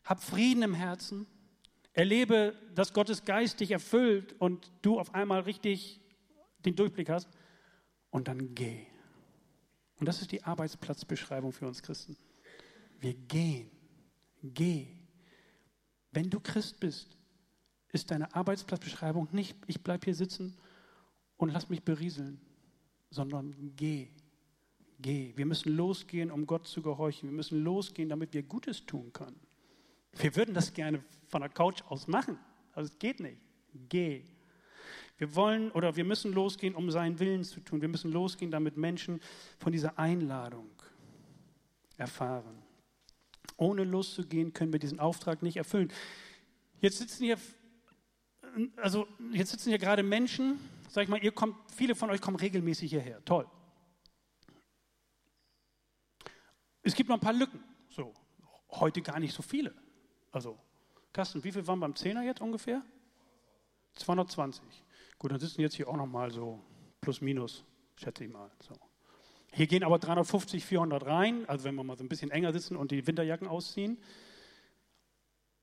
hab 0.05 0.23
Frieden 0.23 0.62
im 0.62 0.75
Herzen, 0.75 1.27
erlebe, 1.93 2.55
dass 2.75 2.93
Gottes 2.93 3.25
Geist 3.25 3.61
dich 3.61 3.71
erfüllt 3.71 4.35
und 4.41 4.71
du 4.83 4.99
auf 4.99 5.15
einmal 5.15 5.41
richtig 5.41 6.01
den 6.65 6.77
Durchblick 6.77 7.09
hast 7.09 7.29
und 8.11 8.29
dann 8.29 8.55
geh. 8.55 8.87
Und 9.99 10.07
das 10.07 10.21
ist 10.21 10.33
die 10.33 10.43
Arbeitsplatzbeschreibung 10.45 11.53
für 11.53 11.67
uns 11.67 11.83
Christen. 11.83 12.17
Wir 12.99 13.15
gehen. 13.15 13.71
Geh. 14.43 14.89
Wenn 16.12 16.31
du 16.31 16.41
Christ 16.41 16.81
bist, 16.81 17.17
ist 17.89 18.11
deine 18.11 18.35
Arbeitsplatzbeschreibung 18.35 19.29
nicht, 19.33 19.57
ich 19.67 19.83
bleibe 19.83 20.05
hier 20.05 20.15
sitzen 20.15 20.57
und 21.37 21.51
lass 21.51 21.69
mich 21.69 21.83
berieseln, 21.83 22.41
sondern 23.12 23.73
geh. 23.76 24.09
Geh. 24.99 25.33
Wir 25.37 25.47
müssen 25.47 25.76
losgehen, 25.76 26.31
um 26.31 26.47
Gott 26.47 26.66
zu 26.66 26.83
gehorchen. 26.83 27.28
Wir 27.28 27.37
müssen 27.37 27.62
losgehen, 27.62 28.09
damit 28.09 28.33
wir 28.35 28.42
Gutes 28.42 28.87
tun 28.87 29.12
können. 29.12 29.38
Wir 30.16 30.35
würden 30.37 30.54
das 30.54 30.73
gerne 30.73 31.02
von 31.28 31.40
der 31.40 31.50
Couch 31.50 31.83
aus 31.88 32.07
machen, 32.07 32.38
aber 32.73 32.83
es 32.83 32.99
geht 32.99 33.21
nicht. 33.21 33.40
Geh. 33.88 34.23
Wir 35.19 35.35
wollen 35.35 35.71
oder 35.73 35.97
wir 35.97 36.04
müssen 36.04 36.33
losgehen, 36.33 36.75
um 36.75 36.90
seinen 36.90 37.19
Willen 37.19 37.45
zu 37.45 37.61
tun. 37.61 37.81
Wir 37.81 37.88
müssen 37.88 38.11
losgehen, 38.11 38.50
damit 38.50 38.76
Menschen 38.76 39.21
von 39.59 39.73
dieser 39.73 39.99
Einladung 39.99 40.71
erfahren. 41.97 42.62
Ohne 43.57 43.85
loszugehen, 43.85 44.52
können 44.52 44.73
wir 44.73 44.81
diesen 44.81 44.99
Auftrag 44.99 45.42
nicht 45.42 45.57
erfüllen. 45.57 45.92
Jetzt 46.81 46.99
sitzen 46.99 47.25
hier, 47.25 47.38
also 48.76 49.07
jetzt 49.33 49.52
sitzen 49.52 49.69
hier 49.69 49.78
gerade 49.78 50.02
Menschen, 50.02 50.59
sag 50.92 51.04
ich 51.04 51.08
mal, 51.08 51.22
ihr 51.25 51.32
kommt, 51.32 51.56
viele 51.70 51.94
von 51.94 52.11
euch 52.11 52.20
kommen 52.20 52.37
regelmäßig 52.37 52.90
hierher. 52.90 53.25
Toll. 53.25 53.49
Es 56.82 56.94
gibt 56.94 57.08
noch 57.08 57.16
ein 57.16 57.20
paar 57.20 57.32
Lücken. 57.32 57.64
So, 57.88 58.12
heute 58.70 59.00
gar 59.00 59.18
nicht 59.18 59.32
so 59.34 59.42
viele. 59.42 59.75
Also, 60.32 60.58
Carsten, 61.12 61.42
wie 61.44 61.52
viel 61.52 61.66
waren 61.66 61.80
beim 61.80 61.96
Zehner 61.96 62.22
jetzt 62.22 62.42
ungefähr? 62.42 62.82
220. 63.94 64.62
Gut, 65.18 65.32
dann 65.32 65.40
sitzen 65.40 65.62
jetzt 65.62 65.76
hier 65.76 65.88
auch 65.88 65.96
nochmal 65.96 66.30
so 66.30 66.62
plus 67.00 67.22
minus, 67.22 67.64
schätze 67.96 68.25
ich 68.25 68.30
mal. 68.30 68.50
So. 68.61 68.75
Hier 69.52 69.66
gehen 69.66 69.84
aber 69.84 69.99
350, 69.99 70.64
400 70.64 71.06
rein, 71.06 71.49
also 71.49 71.64
wenn 71.64 71.75
wir 71.75 71.84
mal 71.84 71.96
so 71.96 72.04
ein 72.04 72.08
bisschen 72.08 72.30
enger 72.30 72.52
sitzen 72.52 72.76
und 72.76 72.90
die 72.90 73.06
Winterjacken 73.06 73.49
ausziehen. 73.49 73.99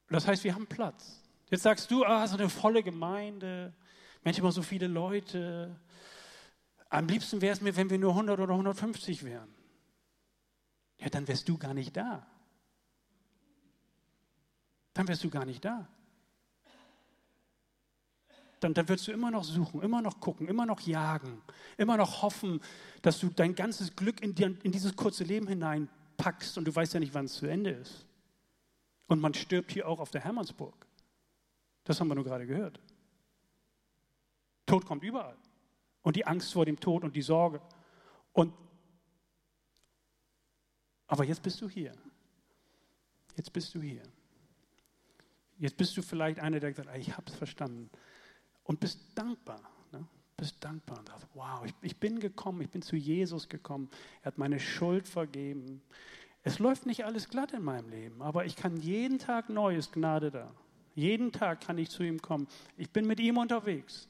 Das 0.09 0.27
heißt, 0.27 0.43
wir 0.43 0.55
haben 0.55 0.65
Platz. 0.65 1.21
Jetzt 1.51 1.63
sagst 1.63 1.91
du, 1.91 2.03
ah, 2.03 2.25
so 2.27 2.36
eine 2.36 2.50
volle 2.50 2.81
Gemeinde, 2.81 3.74
Immer 4.24 4.52
so 4.52 4.62
viele 4.62 4.88
Leute. 4.88 5.76
Am 6.90 7.08
liebsten 7.08 7.42
wäre 7.42 7.54
es 7.54 7.62
mir, 7.62 7.76
wenn 7.76 7.90
wir 7.90 7.98
nur 7.98 8.12
100 8.12 8.40
oder 8.40 8.54
150 8.54 9.24
wären. 9.24 9.50
Ja, 10.98 11.10
dann 11.10 11.28
wärst 11.28 11.48
du 11.48 11.58
gar 11.58 11.74
nicht 11.74 11.96
da 11.96 12.28
dann 15.00 15.08
wärst 15.08 15.24
du 15.24 15.30
gar 15.30 15.46
nicht 15.46 15.64
da. 15.64 15.88
Dann, 18.60 18.74
dann 18.74 18.90
würdest 18.90 19.08
du 19.08 19.14
immer 19.14 19.32
noch 19.32 19.46
suchen, 19.46 19.82
immer 19.82 20.02
noch 20.02 20.20
gucken, 20.20 20.50
immer 20.50 20.66
noch 20.66 20.82
jagen, 20.82 21.42
immer 21.78 21.96
noch 21.96 22.22
hoffen, 22.22 22.60
dass 23.02 23.18
du 23.22 23.30
dein 23.30 23.56
ganzes 23.56 23.96
Glück 23.96 24.22
in, 24.22 24.36
dir, 24.36 24.58
in 24.62 24.74
dieses 24.74 24.98
kurze 24.98 25.24
Leben 25.24 25.48
hineinpackst 25.48 26.58
und 26.58 26.66
du 26.66 26.76
weißt 26.76 26.96
ja 26.96 27.00
nicht, 27.00 27.14
wann 27.14 27.26
es 27.26 27.36
zu 27.36 27.46
Ende 27.46 27.70
ist. 27.70 28.06
Und 29.08 29.22
man 29.22 29.34
stirbt 29.34 29.72
hier 29.72 29.88
auch 29.88 30.02
auf 30.02 30.12
der 30.12 30.20
Hermannsburg. 30.20 30.76
Das 31.86 32.02
haben 32.02 32.10
wir 32.10 32.16
nur 32.16 32.26
gerade 32.26 32.46
gehört. 32.46 32.82
Tod 34.70 34.86
kommt 34.86 35.04
überall. 35.04 35.36
Und 36.02 36.16
die 36.16 36.26
Angst 36.26 36.54
vor 36.54 36.66
dem 36.66 36.80
Tod 36.80 37.04
und 37.04 37.16
die 37.16 37.22
Sorge. 37.22 37.60
Und 38.34 38.54
aber 41.08 41.24
jetzt 41.24 41.42
bist 41.42 41.60
du 41.60 41.68
hier. 41.68 41.92
Jetzt 43.36 43.52
bist 43.52 43.74
du 43.74 43.82
hier. 43.82 44.04
Jetzt 45.58 45.76
bist 45.76 45.98
du 45.98 46.02
vielleicht 46.02 46.40
einer, 46.40 46.60
der 46.60 46.74
sagt, 46.74 46.96
ich 46.98 47.18
habe 47.18 47.26
es 47.28 47.36
verstanden 47.36 47.90
und 48.64 48.80
bist 48.80 49.00
dankbar. 49.16 49.60
Ne? 49.92 50.06
Bist 50.38 50.64
dankbar 50.64 51.00
und 51.00 51.08
sagst, 51.08 51.28
wow, 51.34 51.66
ich, 51.66 51.74
ich 51.82 51.98
bin 51.98 52.20
gekommen, 52.20 52.62
ich 52.62 52.70
bin 52.70 52.84
zu 52.84 52.96
Jesus 52.96 53.50
gekommen. 53.50 53.90
Er 54.22 54.28
hat 54.28 54.38
meine 54.38 54.60
Schuld 54.60 55.08
vergeben. 55.08 55.82
Es 56.44 56.60
läuft 56.60 56.86
nicht 56.86 57.06
alles 57.06 57.28
glatt 57.28 57.54
in 57.54 57.64
meinem 57.64 57.90
Leben, 57.90 58.22
aber 58.22 58.46
ich 58.46 58.56
kann 58.56 58.78
jeden 58.78 59.18
Tag 59.18 59.50
neu, 59.50 59.76
ist 59.76 59.92
Gnade 59.92 60.30
da. 60.30 60.54
Jeden 60.94 61.32
Tag 61.32 61.62
kann 61.62 61.78
ich 61.80 61.90
zu 61.90 62.04
ihm 62.04 62.22
kommen. 62.22 62.48
Ich 62.78 62.92
bin 62.92 63.08
mit 63.08 63.20
ihm 63.20 63.38
unterwegs. 63.38 64.08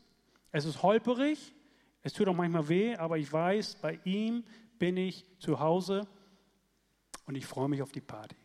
Es 0.52 0.66
ist 0.66 0.82
holperig, 0.82 1.54
es 2.02 2.14
tut 2.14 2.28
auch 2.28 2.36
manchmal 2.36 2.68
weh, 2.70 2.96
aber 2.96 3.18
ich 3.18 3.32
weiß, 3.32 3.76
bei 3.76 4.00
ihm 4.04 4.44
bin 4.78 4.98
ich 4.98 5.26
zu 5.40 5.60
Hause 5.60 6.08
und 7.26 7.36
ich 7.36 7.46
freue 7.46 7.70
mich 7.70 7.82
auf 7.82 7.92
die 7.92 8.02
Party. 8.02 8.36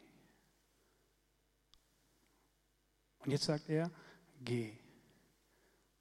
Und 3.20 3.30
jetzt 3.30 3.44
sagt 3.44 3.68
er, 3.68 3.90
geh. 4.42 4.76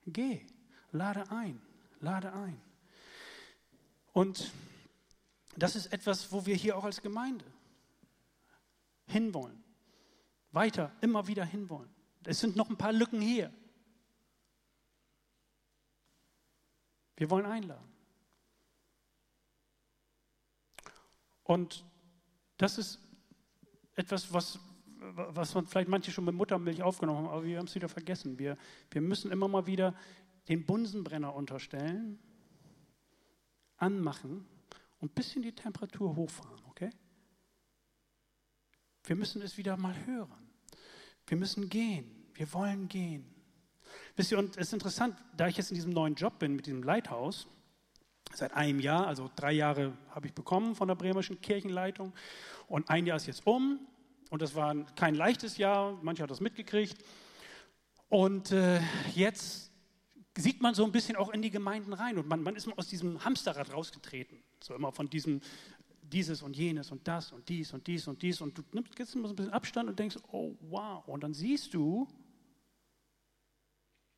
Geh. 0.05 0.45
Lade 0.91 1.29
ein. 1.31 1.61
Lade 1.99 2.33
ein. 2.33 2.59
Und 4.11 4.51
das 5.55 5.75
ist 5.75 5.93
etwas, 5.93 6.31
wo 6.31 6.45
wir 6.45 6.55
hier 6.55 6.77
auch 6.77 6.83
als 6.83 7.01
Gemeinde 7.01 7.45
hinwollen. 9.07 9.63
Weiter, 10.51 10.91
immer 11.01 11.27
wieder 11.27 11.45
hinwollen. 11.45 11.89
Es 12.25 12.39
sind 12.39 12.55
noch 12.55 12.69
ein 12.69 12.77
paar 12.77 12.93
Lücken 12.93 13.21
hier. 13.21 13.51
Wir 17.23 17.29
wollen 17.29 17.45
einladen. 17.45 17.87
Und 21.43 21.85
das 22.57 22.77
ist 22.77 22.99
etwas, 23.95 24.33
was 24.33 24.59
was 25.15 25.55
man 25.55 25.65
vielleicht 25.65 25.87
manche 25.87 26.11
schon 26.11 26.25
mit 26.25 26.35
Muttermilch 26.35 26.83
aufgenommen 26.83 27.19
haben, 27.19 27.27
aber 27.29 27.45
wir 27.45 27.59
haben 27.59 27.67
es 27.67 27.75
wieder 27.75 27.87
vergessen. 27.87 28.37
Wir, 28.39 28.57
wir 28.91 28.99
müssen 28.99 29.31
immer 29.31 29.47
mal 29.47 29.65
wieder 29.65 29.95
den 30.49 30.65
Bunsenbrenner 30.65 31.33
unterstellen, 31.33 32.19
anmachen 33.77 34.45
und 34.99 35.11
ein 35.11 35.15
bisschen 35.15 35.43
die 35.43 35.55
Temperatur 35.55 36.17
hochfahren, 36.17 36.61
okay? 36.65 36.89
Wir 39.05 39.15
müssen 39.15 39.41
es 39.41 39.57
wieder 39.57 39.77
mal 39.77 39.95
hören. 40.05 40.49
Wir 41.27 41.37
müssen 41.37 41.69
gehen. 41.69 42.27
Wir 42.33 42.51
wollen 42.51 42.89
gehen. 42.89 43.32
Wisst 44.15 44.31
ihr, 44.31 44.37
und 44.37 44.57
es 44.57 44.67
ist 44.67 44.73
interessant, 44.73 45.15
da 45.35 45.47
ich 45.47 45.57
jetzt 45.57 45.71
in 45.71 45.75
diesem 45.75 45.91
neuen 45.91 46.13
Job 46.13 46.37
bin, 46.37 46.55
mit 46.55 46.67
diesem 46.67 46.83
Leithaus, 46.83 47.47
seit 48.31 48.53
einem 48.53 48.79
Jahr, 48.79 49.07
also 49.07 49.29
drei 49.35 49.53
Jahre 49.53 49.97
habe 50.09 50.27
ich 50.27 50.33
bekommen 50.33 50.75
von 50.75 50.87
der 50.87 50.95
Bremerischen 50.95 51.41
Kirchenleitung 51.41 52.13
und 52.67 52.89
ein 52.89 53.07
Jahr 53.07 53.17
ist 53.17 53.25
jetzt 53.25 53.45
um 53.47 53.79
und 54.29 54.41
das 54.41 54.53
war 54.53 54.75
kein 54.95 55.15
leichtes 55.15 55.57
Jahr, 55.57 55.97
manche 56.01 56.23
hat 56.23 56.31
das 56.31 56.41
mitgekriegt. 56.41 57.03
Und 58.09 58.51
äh, 58.51 58.79
jetzt 59.15 59.71
sieht 60.37 60.61
man 60.61 60.75
so 60.75 60.85
ein 60.85 60.91
bisschen 60.91 61.15
auch 61.15 61.29
in 61.29 61.41
die 61.41 61.49
Gemeinden 61.49 61.93
rein 61.93 62.17
und 62.19 62.27
man, 62.27 62.43
man 62.43 62.55
ist 62.55 62.67
aus 62.77 62.87
diesem 62.87 63.23
Hamsterrad 63.25 63.73
rausgetreten. 63.73 64.43
So 64.59 64.75
immer 64.75 64.91
von 64.91 65.09
diesem 65.09 65.41
dieses 66.03 66.43
und 66.43 66.55
jenes 66.55 66.91
und 66.91 67.07
das 67.07 67.31
und 67.31 67.49
dies 67.49 67.73
und 67.73 67.87
dies 67.87 68.07
und 68.07 68.21
dies 68.21 68.41
und 68.41 68.57
du 68.57 68.61
nimmst 68.71 68.99
jetzt 68.99 69.15
immer 69.15 69.27
so 69.27 69.33
ein 69.33 69.37
bisschen 69.37 69.53
Abstand 69.53 69.89
und 69.89 69.97
denkst, 69.97 70.17
oh 70.31 70.55
wow. 70.69 71.07
Und 71.07 71.23
dann 71.23 71.33
siehst 71.33 71.73
du, 71.73 72.07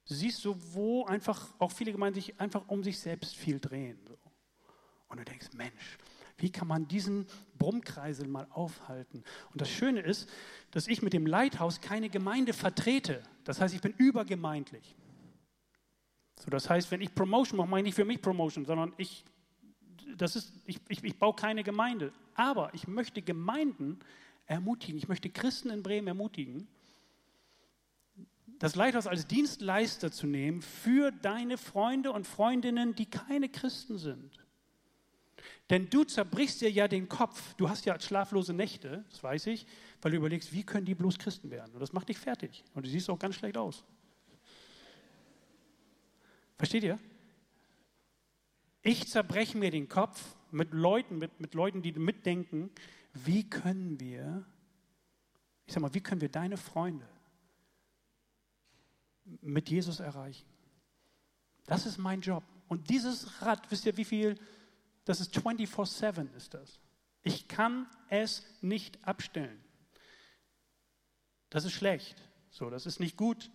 siehst 0.05 0.45
du, 0.45 0.55
wo 0.73 1.05
einfach 1.05 1.53
auch 1.59 1.71
viele 1.71 1.91
Gemeinden 1.91 2.15
sich 2.15 2.39
einfach 2.39 2.67
um 2.67 2.83
sich 2.83 2.99
selbst 2.99 3.35
viel 3.35 3.59
drehen. 3.59 3.99
Und 5.07 5.17
du 5.17 5.25
denkst, 5.25 5.49
Mensch, 5.53 5.97
wie 6.37 6.51
kann 6.51 6.67
man 6.67 6.87
diesen 6.87 7.27
Brummkreisel 7.57 8.27
mal 8.27 8.47
aufhalten? 8.51 9.23
Und 9.51 9.61
das 9.61 9.69
Schöne 9.69 10.01
ist, 10.01 10.29
dass 10.71 10.87
ich 10.87 11.01
mit 11.01 11.13
dem 11.13 11.25
Leithaus 11.25 11.81
keine 11.81 12.09
Gemeinde 12.09 12.53
vertrete. 12.53 13.23
Das 13.43 13.61
heißt, 13.61 13.73
ich 13.73 13.81
bin 13.81 13.93
übergemeindlich. 13.97 14.95
So, 16.39 16.49
das 16.49 16.69
heißt, 16.69 16.91
wenn 16.91 17.01
ich 17.01 17.15
Promotion 17.15 17.57
mache, 17.57 17.69
mache 17.69 17.79
ich 17.79 17.85
nicht 17.85 17.95
für 17.95 18.05
mich 18.05 18.21
Promotion, 18.21 18.65
sondern 18.65 18.93
ich, 18.97 19.23
das 20.17 20.35
ist, 20.35 20.51
ich, 20.65 20.81
ich, 20.89 21.03
ich 21.03 21.17
baue 21.17 21.33
keine 21.33 21.63
Gemeinde. 21.63 22.11
Aber 22.33 22.73
ich 22.73 22.87
möchte 22.87 23.21
Gemeinden 23.21 23.99
ermutigen, 24.45 24.97
ich 24.97 25.07
möchte 25.07 25.29
Christen 25.29 25.69
in 25.69 25.81
Bremen 25.81 26.07
ermutigen, 26.07 26.67
das 28.59 28.75
Leithaus 28.75 29.07
als 29.07 29.27
Dienstleister 29.27 30.11
zu 30.11 30.27
nehmen 30.27 30.61
für 30.61 31.11
deine 31.11 31.57
Freunde 31.57 32.11
und 32.11 32.25
Freundinnen, 32.25 32.95
die 32.95 33.05
keine 33.05 33.49
Christen 33.49 33.97
sind. 33.97 34.39
Denn 35.69 35.89
du 35.89 36.03
zerbrichst 36.03 36.61
dir 36.61 36.71
ja 36.71 36.87
den 36.87 37.09
Kopf. 37.09 37.55
Du 37.55 37.69
hast 37.69 37.85
ja 37.85 37.99
schlaflose 37.99 38.53
Nächte, 38.53 39.03
das 39.09 39.23
weiß 39.23 39.47
ich, 39.47 39.65
weil 40.01 40.11
du 40.11 40.17
überlegst, 40.17 40.53
wie 40.53 40.63
können 40.63 40.85
die 40.85 40.95
bloß 40.95 41.17
Christen 41.17 41.49
werden? 41.49 41.73
Und 41.73 41.79
das 41.79 41.91
macht 41.91 42.09
dich 42.09 42.17
fertig. 42.17 42.63
Und 42.73 42.85
du 42.85 42.89
siehst 42.89 43.09
auch 43.09 43.19
ganz 43.19 43.35
schlecht 43.35 43.57
aus. 43.57 43.83
Versteht 46.57 46.83
ihr? 46.83 46.99
Ich 48.81 49.07
zerbreche 49.09 49.57
mir 49.57 49.71
den 49.71 49.89
Kopf 49.89 50.35
mit 50.51 50.71
Leuten, 50.71 51.17
mit, 51.17 51.39
mit 51.39 51.55
Leuten, 51.55 51.81
die 51.81 51.91
mitdenken, 51.93 52.69
wie 53.13 53.49
können 53.49 53.99
wir, 53.99 54.45
ich 55.65 55.73
sag 55.73 55.81
mal, 55.81 55.93
wie 55.93 56.01
können 56.01 56.21
wir 56.21 56.29
deine 56.29 56.57
Freunde 56.57 57.07
mit 59.41 59.69
Jesus 59.69 59.99
erreichen? 59.99 60.45
Das 61.65 61.85
ist 61.85 61.97
mein 61.97 62.21
Job. 62.21 62.43
Und 62.67 62.89
dieses 62.89 63.41
Rad, 63.41 63.69
wisst 63.71 63.85
ihr, 63.85 63.97
wie 63.97 64.05
viel, 64.05 64.39
das 65.03 65.19
ist 65.19 65.35
24-7 65.37 66.33
ist 66.35 66.53
das. 66.53 66.79
Ich 67.21 67.47
kann 67.47 67.87
es 68.09 68.43
nicht 68.61 69.05
abstellen. 69.07 69.63
Das 71.49 71.65
ist 71.65 71.73
schlecht. 71.73 72.21
So, 72.49 72.69
das 72.69 72.85
ist 72.85 72.99
nicht 72.99 73.17
gut. 73.17 73.51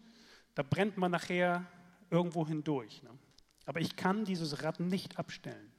Da 0.55 0.63
brennt 0.63 0.97
man 0.97 1.13
nachher 1.13 1.67
irgendwo 2.11 2.47
hindurch. 2.47 3.03
Ne? 3.03 3.11
Aber 3.65 3.81
ich 3.81 3.97
kann 3.97 4.25
dieses 4.25 4.63
Rad 4.63 4.81
nicht 4.81 5.19
abstellen. 5.19 5.73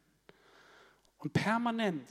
Und 1.18 1.34
permanent 1.34 2.10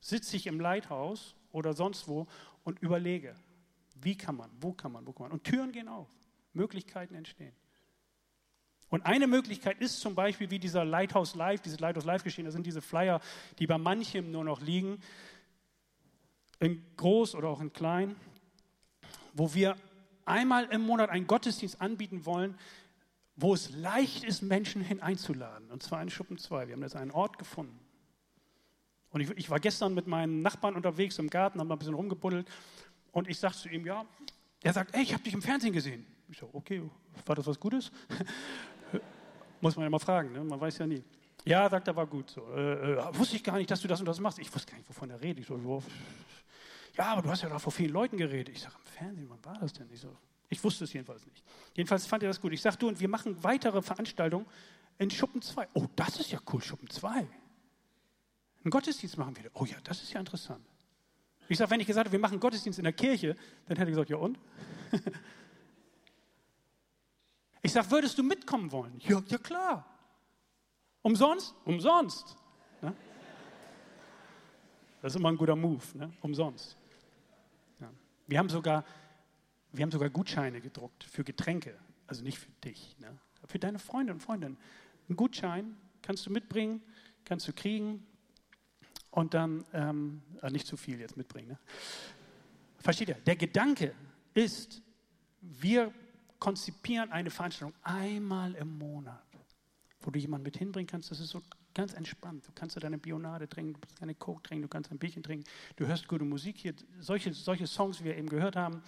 sitze 0.00 0.36
ich 0.36 0.46
im 0.46 0.58
Leithaus 0.58 1.36
oder 1.52 1.74
sonst 1.74 2.08
wo 2.08 2.26
und 2.64 2.80
überlege, 2.80 3.34
wie 3.96 4.16
kann 4.16 4.36
man, 4.36 4.50
wo 4.60 4.72
kann 4.72 4.92
man, 4.92 5.06
wo 5.06 5.12
kann 5.12 5.24
man. 5.24 5.32
Und 5.32 5.44
Türen 5.44 5.72
gehen 5.72 5.88
auf, 5.88 6.08
Möglichkeiten 6.52 7.14
entstehen. 7.14 7.54
Und 8.88 9.06
eine 9.06 9.28
Möglichkeit 9.28 9.80
ist 9.80 10.00
zum 10.00 10.14
Beispiel 10.14 10.50
wie 10.50 10.58
dieser 10.58 10.84
Lighthouse 10.84 11.36
Live, 11.36 11.60
dieses 11.60 11.78
Lighthouse 11.78 12.04
Live 12.04 12.24
geschehen, 12.24 12.44
das 12.44 12.54
sind 12.54 12.66
diese 12.66 12.82
Flyer, 12.82 13.20
die 13.58 13.66
bei 13.66 13.78
manchem 13.78 14.32
nur 14.32 14.44
noch 14.44 14.60
liegen, 14.60 15.00
in 16.58 16.84
groß 16.96 17.36
oder 17.36 17.48
auch 17.48 17.60
in 17.60 17.72
klein, 17.72 18.16
wo 19.32 19.54
wir 19.54 19.76
einmal 20.24 20.64
im 20.66 20.82
Monat 20.82 21.08
einen 21.10 21.26
Gottesdienst 21.26 21.80
anbieten 21.80 22.26
wollen, 22.26 22.58
wo 23.36 23.54
es 23.54 23.70
leicht 23.70 24.24
ist, 24.24 24.42
Menschen 24.42 24.82
hineinzuladen. 24.82 25.70
Und 25.70 25.82
zwar 25.82 26.02
in 26.02 26.10
Schuppen 26.10 26.36
2. 26.36 26.66
Wir 26.66 26.74
haben 26.74 26.82
jetzt 26.82 26.96
einen 26.96 27.10
Ort 27.12 27.38
gefunden. 27.38 27.78
Und 29.10 29.20
ich, 29.20 29.30
ich 29.30 29.50
war 29.50 29.60
gestern 29.60 29.94
mit 29.94 30.06
meinen 30.06 30.42
Nachbarn 30.42 30.74
unterwegs 30.74 31.18
im 31.18 31.30
Garten, 31.30 31.58
haben 31.58 31.68
mal 31.68 31.76
ein 31.76 31.78
bisschen 31.78 31.94
rumgebuddelt. 31.94 32.48
Und 33.12 33.28
ich 33.28 33.38
sagte 33.38 33.58
zu 33.60 33.68
ihm, 33.68 33.86
ja, 33.86 34.04
er 34.62 34.72
sagt, 34.72 34.94
ey, 34.94 35.02
ich 35.02 35.14
habe 35.14 35.22
dich 35.22 35.32
im 35.32 35.42
Fernsehen 35.42 35.72
gesehen. 35.72 36.06
Ich 36.30 36.38
so, 36.38 36.48
okay, 36.52 36.82
war 37.26 37.34
das 37.34 37.46
was 37.46 37.58
Gutes? 37.58 37.90
Muss 39.60 39.76
man 39.76 39.84
ja 39.84 39.90
mal 39.90 39.98
fragen, 39.98 40.32
ne? 40.32 40.44
man 40.44 40.60
weiß 40.60 40.78
ja 40.78 40.86
nie. 40.86 41.02
Ja, 41.44 41.68
sagt 41.68 41.88
er, 41.88 41.96
war 41.96 42.06
gut. 42.06 42.30
So, 42.30 42.46
äh, 42.54 42.92
äh, 42.92 43.18
wusste 43.18 43.36
ich 43.36 43.44
gar 43.44 43.56
nicht, 43.56 43.70
dass 43.70 43.80
du 43.80 43.88
das 43.88 43.98
und 44.00 44.06
das 44.06 44.20
machst. 44.20 44.38
Ich 44.38 44.54
wusste 44.54 44.70
gar 44.70 44.78
nicht, 44.78 44.88
wovon 44.88 45.10
er 45.10 45.20
redet. 45.20 45.40
Ich 45.40 45.46
so, 45.46 45.82
ja, 46.96 47.04
aber 47.06 47.22
du 47.22 47.30
hast 47.30 47.42
ja 47.42 47.48
da 47.48 47.58
vor 47.58 47.72
vielen 47.72 47.92
Leuten 47.92 48.16
geredet. 48.16 48.54
Ich 48.54 48.62
sage, 48.62 48.74
im 48.78 48.92
Fernsehen, 48.92 49.26
wann 49.28 49.44
war 49.44 49.58
das 49.58 49.72
denn? 49.72 49.88
Ich 49.90 50.00
so, 50.00 50.16
ich 50.48 50.62
wusste 50.62 50.84
es 50.84 50.92
jedenfalls 50.92 51.24
nicht. 51.26 51.42
Jedenfalls 51.74 52.06
fand 52.06 52.22
er 52.22 52.28
das 52.28 52.40
gut. 52.40 52.52
Ich 52.52 52.60
sagte, 52.60 52.80
du, 52.80 52.88
und 52.88 53.00
wir 53.00 53.08
machen 53.08 53.42
weitere 53.42 53.80
Veranstaltungen 53.82 54.46
in 54.98 55.10
Schuppen 55.10 55.40
2. 55.40 55.68
Oh, 55.74 55.86
das 55.96 56.20
ist 56.20 56.30
ja 56.30 56.38
cool, 56.52 56.62
Schuppen 56.62 56.90
2. 56.90 57.08
Einen 57.10 58.70
Gottesdienst 58.70 59.16
machen 59.16 59.36
wir. 59.36 59.50
Oh 59.54 59.64
ja, 59.64 59.76
das 59.84 60.02
ist 60.02 60.12
ja 60.12 60.20
interessant. 60.20 60.64
Ich 61.48 61.58
sage, 61.58 61.70
wenn 61.70 61.80
ich 61.80 61.86
gesagt 61.86 62.06
hätte, 62.06 62.12
wir 62.12 62.20
machen 62.20 62.38
Gottesdienst 62.38 62.78
in 62.78 62.84
der 62.84 62.92
Kirche, 62.92 63.34
dann 63.66 63.76
hätte 63.76 63.90
er 63.90 63.92
gesagt, 63.92 64.10
ja 64.10 64.16
und? 64.16 64.38
ich 67.62 67.72
sage, 67.72 67.90
würdest 67.90 68.18
du 68.18 68.22
mitkommen 68.22 68.70
wollen? 68.72 68.98
Ja, 69.00 69.22
ja 69.28 69.38
klar. 69.38 69.86
Umsonst? 71.02 71.54
Umsonst. 71.64 72.36
Ne? 72.82 72.94
Das 75.02 75.12
ist 75.12 75.18
immer 75.18 75.30
ein 75.30 75.36
guter 75.36 75.56
Move, 75.56 75.84
ne? 75.94 76.12
umsonst. 76.20 76.76
Ja. 77.80 77.90
Wir 78.26 78.38
haben 78.38 78.48
sogar 78.48 78.84
wir 79.72 79.82
haben 79.82 79.90
sogar 79.90 80.10
Gutscheine 80.10 80.60
gedruckt 80.60 81.04
für 81.04 81.24
Getränke, 81.24 81.76
also 82.06 82.22
nicht 82.22 82.38
für 82.38 82.50
dich, 82.64 82.96
ne? 82.98 83.16
für 83.46 83.58
deine 83.58 83.78
Freunde 83.78 84.12
und 84.12 84.20
Freundinnen. 84.20 84.58
Ein 85.08 85.16
Gutschein 85.16 85.76
kannst 86.02 86.26
du 86.26 86.30
mitbringen, 86.30 86.82
kannst 87.24 87.46
du 87.46 87.52
kriegen 87.52 88.06
und 89.10 89.34
dann, 89.34 89.64
ähm, 89.72 90.22
also 90.40 90.52
nicht 90.52 90.66
zu 90.66 90.76
viel 90.76 90.98
jetzt 90.98 91.16
mitbringen. 91.16 91.48
Ne? 91.48 91.58
Versteht 92.78 93.08
ihr? 93.10 93.14
Der 93.26 93.36
Gedanke 93.36 93.94
ist, 94.34 94.82
wir 95.40 95.92
konzipieren 96.40 97.12
eine 97.12 97.30
Veranstaltung 97.30 97.74
einmal 97.82 98.54
im 98.54 98.78
Monat, 98.78 99.22
wo 100.00 100.10
du 100.10 100.18
jemanden 100.18 100.44
mit 100.44 100.56
hinbringen 100.56 100.88
kannst. 100.88 101.10
Das 101.10 101.20
ist 101.20 101.30
so 101.30 101.42
ganz 101.74 101.92
entspannt. 101.92 102.46
Du 102.48 102.52
kannst 102.54 102.82
deine 102.82 102.98
Bionade 102.98 103.48
trinken, 103.48 103.74
du 103.74 103.80
kannst 103.80 104.00
deine 104.00 104.14
Coke 104.14 104.42
trinken, 104.42 104.62
du 104.62 104.68
kannst 104.68 104.90
ein 104.90 104.98
Bierchen 104.98 105.22
trinken, 105.22 105.44
du 105.76 105.86
hörst 105.86 106.08
gute 106.08 106.24
Musik 106.24 106.56
hier. 106.58 106.74
Solche, 106.98 107.32
solche 107.32 107.66
Songs, 107.66 108.00
wie 108.00 108.06
wir 108.06 108.16
eben 108.16 108.28
gehört 108.28 108.56
haben, 108.56 108.82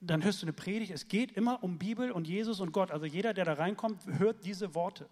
dann 0.00 0.22
hörst 0.22 0.42
du 0.42 0.46
eine 0.46 0.52
Predigt. 0.52 0.92
Es 0.92 1.08
geht 1.08 1.32
immer 1.32 1.62
um 1.62 1.78
Bibel 1.78 2.10
und 2.10 2.28
Jesus 2.28 2.60
und 2.60 2.72
Gott. 2.72 2.90
Also 2.90 3.06
jeder, 3.06 3.32
der 3.32 3.44
da 3.44 3.54
reinkommt, 3.54 4.04
hört 4.18 4.44
diese 4.44 4.74
Worte. 4.74 5.08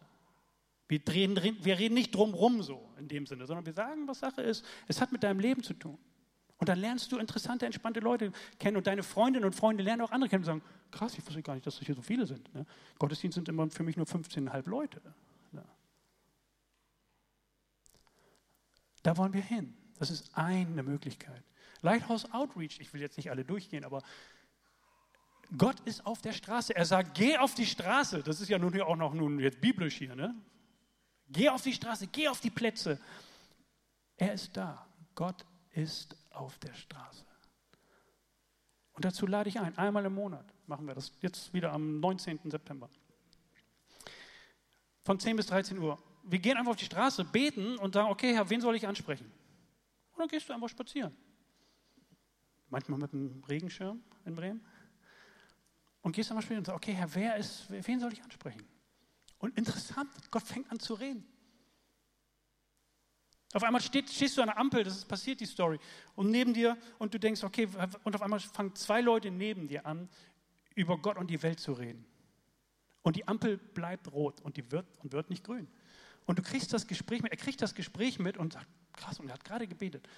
Wir, 0.89 0.99
drehen, 0.99 1.39
wir 1.63 1.79
reden 1.79 1.95
nicht 1.95 2.15
drumrum 2.15 2.63
so 2.63 2.93
in 2.99 3.09
dem 3.09 3.27
Sinne, 3.27 3.47
sondern 3.47 3.65
wir 3.65 3.73
sagen, 3.73 4.07
was 4.07 4.19
Sache 4.19 4.43
ist. 4.43 4.65
Es 4.89 5.01
hat 5.01 5.13
mit 5.13 5.23
deinem 5.23 5.41
Leben 5.41 5.63
zu 5.63 5.73
tun. 5.73 5.99
Und 6.63 6.69
dann 6.69 6.79
lernst 6.79 7.11
du 7.11 7.19
interessante, 7.19 7.67
entspannte 7.67 7.99
Leute 7.99 8.31
kennen 8.61 8.77
und 8.77 8.87
deine 8.87 9.03
Freundinnen 9.03 9.45
und 9.45 9.53
Freunde 9.53 9.83
lernen 9.83 10.01
auch 10.01 10.13
andere 10.13 10.31
kennen 10.31 10.43
und 10.43 10.47
sagen, 10.47 10.63
krass, 10.93 11.19
ich 11.19 11.27
wusste 11.27 11.43
gar 11.43 11.55
nicht, 11.55 11.67
dass 11.67 11.77
das 11.77 11.85
hier 11.85 11.97
so 11.97 12.03
viele 12.03 12.25
sind. 12.25 12.55
Ne? 12.55 12.65
Gottesdienst 13.01 13.35
sind 13.35 13.49
immer 13.49 13.69
für 13.69 13.83
mich 13.83 13.97
nur 13.97 14.07
15,5 14.07 14.71
Leute. 14.71 15.03
Ja. 15.53 15.65
Da 19.03 19.17
wollen 19.17 19.33
wir 19.33 19.43
hin. 19.43 19.77
Das 19.99 20.13
ist 20.13 20.31
eine 20.39 20.85
Möglichkeit. 20.85 21.43
Lighthouse 21.81 22.33
Outreach, 22.33 22.79
ich 22.79 22.95
will 22.95 23.01
jetzt 23.01 23.17
nicht 23.17 23.33
alle 23.33 23.45
durchgehen, 23.45 23.85
aber 23.85 24.01
Gott 25.59 25.81
ist 25.81 26.07
auf 26.07 26.23
der 26.23 26.33
Straße. 26.33 26.77
Er 26.77 26.85
sagt, 26.85 27.17
geh 27.17 27.39
auf 27.39 27.57
die 27.57 27.67
Straße. 27.67 28.23
Das 28.23 28.41
ist 28.41 28.49
ja 28.49 28.61
nun 28.61 28.81
auch 28.83 28.95
noch 28.95 29.15
nun 29.15 29.41
jetzt 29.41 29.61
biblisch 29.61 29.97
hier, 29.97 30.15
ne? 30.15 30.33
Geh 31.29 31.49
auf 31.49 31.63
die 31.63 31.73
Straße, 31.73 32.07
geh 32.07 32.29
auf 32.29 32.39
die 32.39 32.51
Plätze. 32.51 33.01
Er 34.17 34.35
ist 34.35 34.57
da. 34.57 34.87
Gott 35.17 35.45
ist 35.73 36.17
auf 36.31 36.59
der 36.59 36.75
Straße. 36.75 37.25
Und 38.93 39.05
dazu 39.05 39.27
lade 39.27 39.49
ich 39.49 39.59
ein, 39.59 39.77
einmal 39.79 40.05
im 40.05 40.15
Monat 40.15 40.53
machen 40.73 40.87
wir 40.87 40.95
das, 40.95 41.13
jetzt 41.21 41.53
wieder 41.53 41.71
am 41.73 42.01
19. 42.01 42.51
September. 42.51 42.89
Von 45.05 45.21
10 45.21 45.37
bis 45.37 45.47
13 45.47 45.79
Uhr. 45.79 45.99
Wir 46.23 46.39
gehen 46.39 46.57
einfach 46.57 46.71
auf 46.71 46.77
die 46.77 46.87
Straße, 46.87 47.25
beten 47.25 47.77
und 47.77 47.93
sagen, 47.93 48.09
okay, 48.09 48.33
Herr, 48.33 48.49
wen 48.49 48.61
soll 48.61 48.75
ich 48.77 48.87
ansprechen? 48.87 49.27
Und 50.13 50.21
dann 50.21 50.29
gehst 50.29 50.49
du 50.49 50.55
einfach 50.55 50.71
spazieren. 50.71 51.15
Manchmal 52.71 53.01
mit 53.01 53.13
einem 53.13 53.45
Regenschirm 53.45 54.03
in 54.25 54.35
Bremen 54.35 54.65
und 56.01 56.13
gehst 56.13 56.31
einmal 56.31 56.43
später 56.43 56.59
und 56.59 56.67
sagst, 56.67 56.77
okay, 56.77 56.93
Herr, 56.93 57.15
wer 57.15 57.37
ist, 57.37 57.67
wen 57.69 58.01
soll 58.01 58.13
ich 58.15 58.23
ansprechen? 58.23 58.63
Und 59.39 59.59
interessant, 59.59 60.09
Gott 60.31 60.45
fängt 60.45 60.71
an 60.71 60.79
zu 60.79 60.95
reden. 60.95 61.27
Auf 63.53 63.63
einmal 63.63 63.83
steht, 63.83 64.09
stehst 64.09 64.37
du 64.39 64.43
an 64.43 64.49
der 64.49 64.59
Ampel, 64.59 64.83
das 64.83 64.97
ist 64.97 65.05
passiert, 65.07 65.41
die 65.41 65.47
Story, 65.47 65.79
und 66.15 66.31
neben 66.31 66.55
dir, 66.55 66.77
und 66.99 67.13
du 67.13 67.19
denkst, 67.19 67.45
okay, 67.45 67.69
und 68.05 68.15
auf 68.15 68.23
einmal 68.23 68.41
fangen 68.41 68.75
zwei 68.75 69.01
Leute 69.01 69.31
neben 69.31 69.69
dir 69.69 69.85
an, 69.85 70.09
über 70.75 70.97
Gott 70.97 71.19
und 71.19 71.29
die 71.29 71.43
Welt 71.43 71.61
zu 71.61 71.73
reden. 71.73 72.05
Und 73.03 73.17
die 73.17 73.29
Ampel 73.29 73.59
bleibt 73.59 74.11
rot 74.13 74.41
und 74.41 74.57
die 74.57 74.71
wird 74.71 74.87
und 75.03 75.13
wird 75.13 75.29
nicht 75.29 75.45
grün. 75.45 75.69
Und 76.25 76.39
du 76.39 76.43
kriegst 76.43 76.73
das 76.73 76.87
Gespräch 76.87 77.23
mit, 77.23 77.33
er 77.33 77.37
kriegt 77.37 77.61
das 77.61 77.75
Gespräch 77.75 78.19
mit 78.19 78.39
und 78.39 78.55
sagt, 78.55 78.69
krass, 78.93 79.21
und 79.21 79.29
er 79.29 79.35
hat 79.35 79.45
gerade 79.45 79.67
gebetet. 79.67 80.09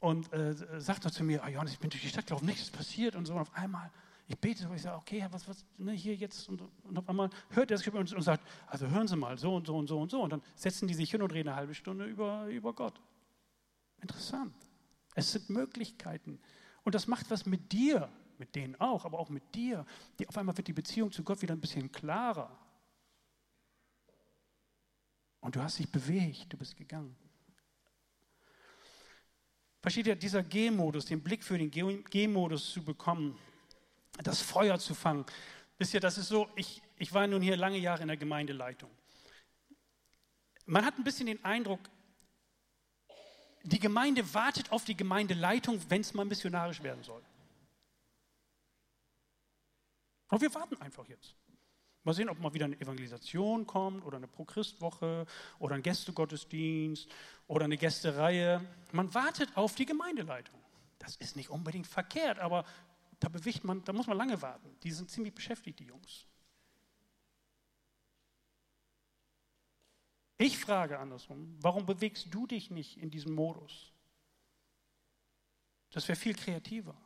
Und 0.00 0.32
äh, 0.32 0.80
sagt 0.80 1.04
er 1.04 1.12
zu 1.12 1.22
mir, 1.22 1.44
ah, 1.44 1.48
Johannes, 1.48 1.74
ich 1.74 1.78
bin 1.78 1.90
durch 1.90 2.02
die 2.02 2.08
Stadt 2.08 2.26
gelaufen, 2.26 2.46
nichts 2.46 2.62
ist 2.62 2.72
passiert 2.72 3.14
und 3.16 3.26
so. 3.26 3.34
Und 3.34 3.40
auf 3.40 3.54
einmal 3.54 3.90
ich 4.30 4.38
bete 4.38 4.62
so, 4.62 4.72
ich 4.72 4.82
sage, 4.82 4.96
okay, 4.96 5.26
was, 5.32 5.48
was, 5.48 5.64
ne, 5.76 5.90
hier 5.90 6.14
jetzt. 6.14 6.48
Und, 6.48 6.62
und 6.84 6.96
auf 6.96 7.08
einmal 7.08 7.30
hört 7.48 7.72
er 7.72 7.76
das 7.76 7.86
und, 7.88 8.22
sagt, 8.22 8.46
also 8.68 8.86
hören 8.86 9.08
Sie 9.08 9.16
mal, 9.16 9.36
so 9.36 9.56
und 9.56 9.66
so 9.66 9.76
und 9.76 9.88
so 9.88 10.00
und 10.00 10.08
so. 10.08 10.22
Und 10.22 10.30
dann 10.30 10.40
setzen 10.54 10.86
die 10.86 10.94
sich 10.94 11.10
hin 11.10 11.20
und 11.20 11.32
reden 11.32 11.48
eine 11.48 11.56
halbe 11.56 11.74
Stunde 11.74 12.04
über, 12.04 12.46
über 12.46 12.72
Gott. 12.72 13.00
Interessant. 14.00 14.54
Es 15.16 15.32
sind 15.32 15.50
Möglichkeiten. 15.50 16.38
Und 16.84 16.94
das 16.94 17.08
macht 17.08 17.28
was 17.28 17.44
mit 17.44 17.72
dir, 17.72 18.08
mit 18.38 18.54
denen 18.54 18.76
auch, 18.76 19.04
aber 19.04 19.18
auch 19.18 19.30
mit 19.30 19.52
dir. 19.52 19.84
Die, 20.20 20.28
auf 20.28 20.38
einmal 20.38 20.56
wird 20.56 20.68
die 20.68 20.74
Beziehung 20.74 21.10
zu 21.10 21.24
Gott 21.24 21.42
wieder 21.42 21.56
ein 21.56 21.60
bisschen 21.60 21.90
klarer. 21.90 22.56
Und 25.40 25.56
du 25.56 25.60
hast 25.60 25.80
dich 25.80 25.90
bewegt, 25.90 26.52
du 26.52 26.56
bist 26.56 26.76
gegangen. 26.76 27.16
Versteht 29.82 30.06
ihr, 30.06 30.14
dieser 30.14 30.44
G-Modus, 30.44 31.06
den 31.06 31.20
Blick 31.20 31.42
für 31.42 31.58
den 31.58 31.72
G-Modus 31.72 32.70
zu 32.70 32.84
bekommen, 32.84 33.36
das 34.18 34.40
Feuer 34.40 34.78
zu 34.78 34.94
fangen. 34.94 35.24
Wisst 35.78 35.94
ihr, 35.94 36.00
das 36.00 36.18
ist 36.18 36.28
so, 36.28 36.48
ich, 36.56 36.82
ich 36.96 37.12
war 37.14 37.26
nun 37.26 37.42
hier 37.42 37.56
lange 37.56 37.78
Jahre 37.78 38.02
in 38.02 38.08
der 38.08 38.16
Gemeindeleitung. 38.16 38.90
Man 40.66 40.84
hat 40.84 40.98
ein 40.98 41.04
bisschen 41.04 41.26
den 41.26 41.44
Eindruck, 41.44 41.80
die 43.62 43.78
Gemeinde 43.78 44.34
wartet 44.34 44.72
auf 44.72 44.84
die 44.84 44.96
Gemeindeleitung, 44.96 45.80
wenn 45.88 46.00
es 46.00 46.14
mal 46.14 46.24
missionarisch 46.24 46.82
werden 46.82 47.02
soll. 47.02 47.22
Und 50.28 50.40
wir 50.40 50.54
warten 50.54 50.80
einfach 50.80 51.06
jetzt. 51.08 51.34
Mal 52.02 52.14
sehen, 52.14 52.30
ob 52.30 52.38
mal 52.38 52.54
wieder 52.54 52.64
eine 52.64 52.80
Evangelisation 52.80 53.66
kommt 53.66 54.04
oder 54.06 54.16
eine 54.16 54.26
Pro-Christ-Woche 54.26 55.26
oder 55.58 55.74
ein 55.74 55.82
Gästegottesdienst 55.82 57.08
oder 57.46 57.66
eine 57.66 57.76
Gästereihe. 57.76 58.64
Man 58.92 59.12
wartet 59.12 59.54
auf 59.56 59.74
die 59.74 59.84
Gemeindeleitung. 59.84 60.58
Das 60.98 61.16
ist 61.16 61.36
nicht 61.36 61.50
unbedingt 61.50 61.86
verkehrt, 61.86 62.38
aber 62.38 62.64
da 63.20 63.28
bewegt 63.28 63.64
man, 63.64 63.84
da 63.84 63.92
muss 63.92 64.06
man 64.06 64.16
lange 64.16 64.40
warten. 64.40 64.76
Die 64.82 64.90
sind 64.90 65.10
ziemlich 65.10 65.34
beschäftigt, 65.34 65.78
die 65.78 65.84
Jungs. 65.84 66.26
Ich 70.38 70.58
frage 70.58 70.98
andersrum, 70.98 71.54
warum 71.60 71.84
bewegst 71.84 72.28
du 72.30 72.46
dich 72.46 72.70
nicht 72.70 72.96
in 72.96 73.10
diesem 73.10 73.34
Modus? 73.34 73.92
Das 75.90 76.08
wäre 76.08 76.18
viel 76.18 76.34
kreativer. 76.34 76.96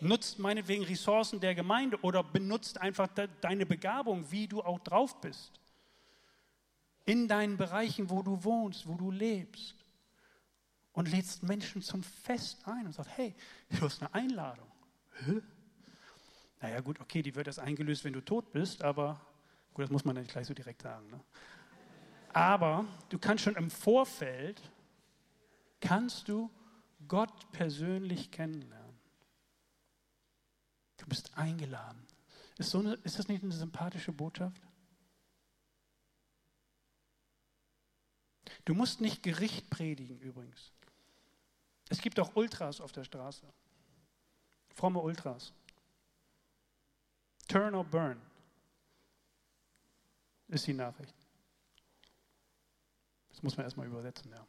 Nutzt 0.00 0.38
meinetwegen 0.38 0.84
Ressourcen 0.84 1.40
der 1.40 1.54
Gemeinde 1.54 1.98
oder 2.02 2.22
benutzt 2.22 2.78
einfach 2.78 3.08
de 3.08 3.30
deine 3.40 3.64
Begabung, 3.64 4.30
wie 4.30 4.46
du 4.46 4.62
auch 4.62 4.80
drauf 4.80 5.18
bist. 5.22 5.58
In 7.06 7.26
deinen 7.26 7.56
Bereichen, 7.56 8.10
wo 8.10 8.22
du 8.22 8.44
wohnst, 8.44 8.86
wo 8.86 8.96
du 8.96 9.10
lebst 9.10 9.85
und 10.96 11.10
lädst 11.10 11.42
Menschen 11.42 11.82
zum 11.82 12.02
Fest 12.02 12.66
ein 12.66 12.86
und 12.86 12.92
sagst, 12.92 13.12
hey, 13.16 13.34
du 13.68 13.82
hast 13.82 14.02
eine 14.02 14.12
Einladung. 14.14 14.66
Hä? 15.26 15.42
Naja 16.62 16.80
gut, 16.80 16.98
okay, 17.00 17.22
die 17.22 17.34
wird 17.34 17.46
erst 17.46 17.60
eingelöst, 17.60 18.02
wenn 18.04 18.14
du 18.14 18.22
tot 18.22 18.50
bist, 18.50 18.82
aber 18.82 19.20
gut, 19.74 19.84
das 19.84 19.90
muss 19.90 20.06
man 20.06 20.16
nicht 20.16 20.30
gleich 20.30 20.46
so 20.46 20.54
direkt 20.54 20.80
sagen. 20.80 21.08
Ne? 21.10 21.20
Aber 22.32 22.86
du 23.10 23.18
kannst 23.18 23.44
schon 23.44 23.56
im 23.56 23.70
Vorfeld, 23.70 24.60
kannst 25.80 26.28
du 26.28 26.50
Gott 27.06 27.52
persönlich 27.52 28.30
kennenlernen. 28.30 28.98
Du 30.96 31.06
bist 31.06 31.36
eingeladen. 31.36 32.06
Ist, 32.56 32.70
so 32.70 32.78
eine, 32.78 32.94
ist 33.04 33.18
das 33.18 33.28
nicht 33.28 33.44
eine 33.44 33.52
sympathische 33.52 34.12
Botschaft? 34.12 34.62
Du 38.64 38.74
musst 38.74 39.02
nicht 39.02 39.22
Gericht 39.22 39.68
predigen 39.68 40.18
übrigens. 40.20 40.72
Es 41.88 42.00
gibt 42.00 42.18
auch 42.18 42.34
Ultras 42.34 42.80
auf 42.80 42.92
der 42.92 43.04
Straße. 43.04 43.46
Fromme 44.74 45.00
Ultras. 45.00 45.52
Turn 47.48 47.74
or 47.74 47.84
burn 47.84 48.20
ist 50.48 50.66
die 50.66 50.74
Nachricht. 50.74 51.14
Das 53.30 53.42
muss 53.42 53.56
man 53.56 53.64
erstmal 53.64 53.86
übersetzen, 53.86 54.30
ja. 54.30 54.46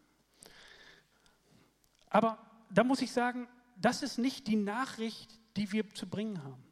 Aber 2.09 2.37
da 2.69 2.83
muss 2.83 3.01
ich 3.01 3.11
sagen, 3.11 3.47
das 3.75 4.01
ist 4.01 4.17
nicht 4.17 4.47
die 4.47 4.55
Nachricht, 4.55 5.39
die 5.55 5.71
wir 5.71 5.89
zu 5.93 6.07
bringen 6.07 6.43
haben. 6.43 6.63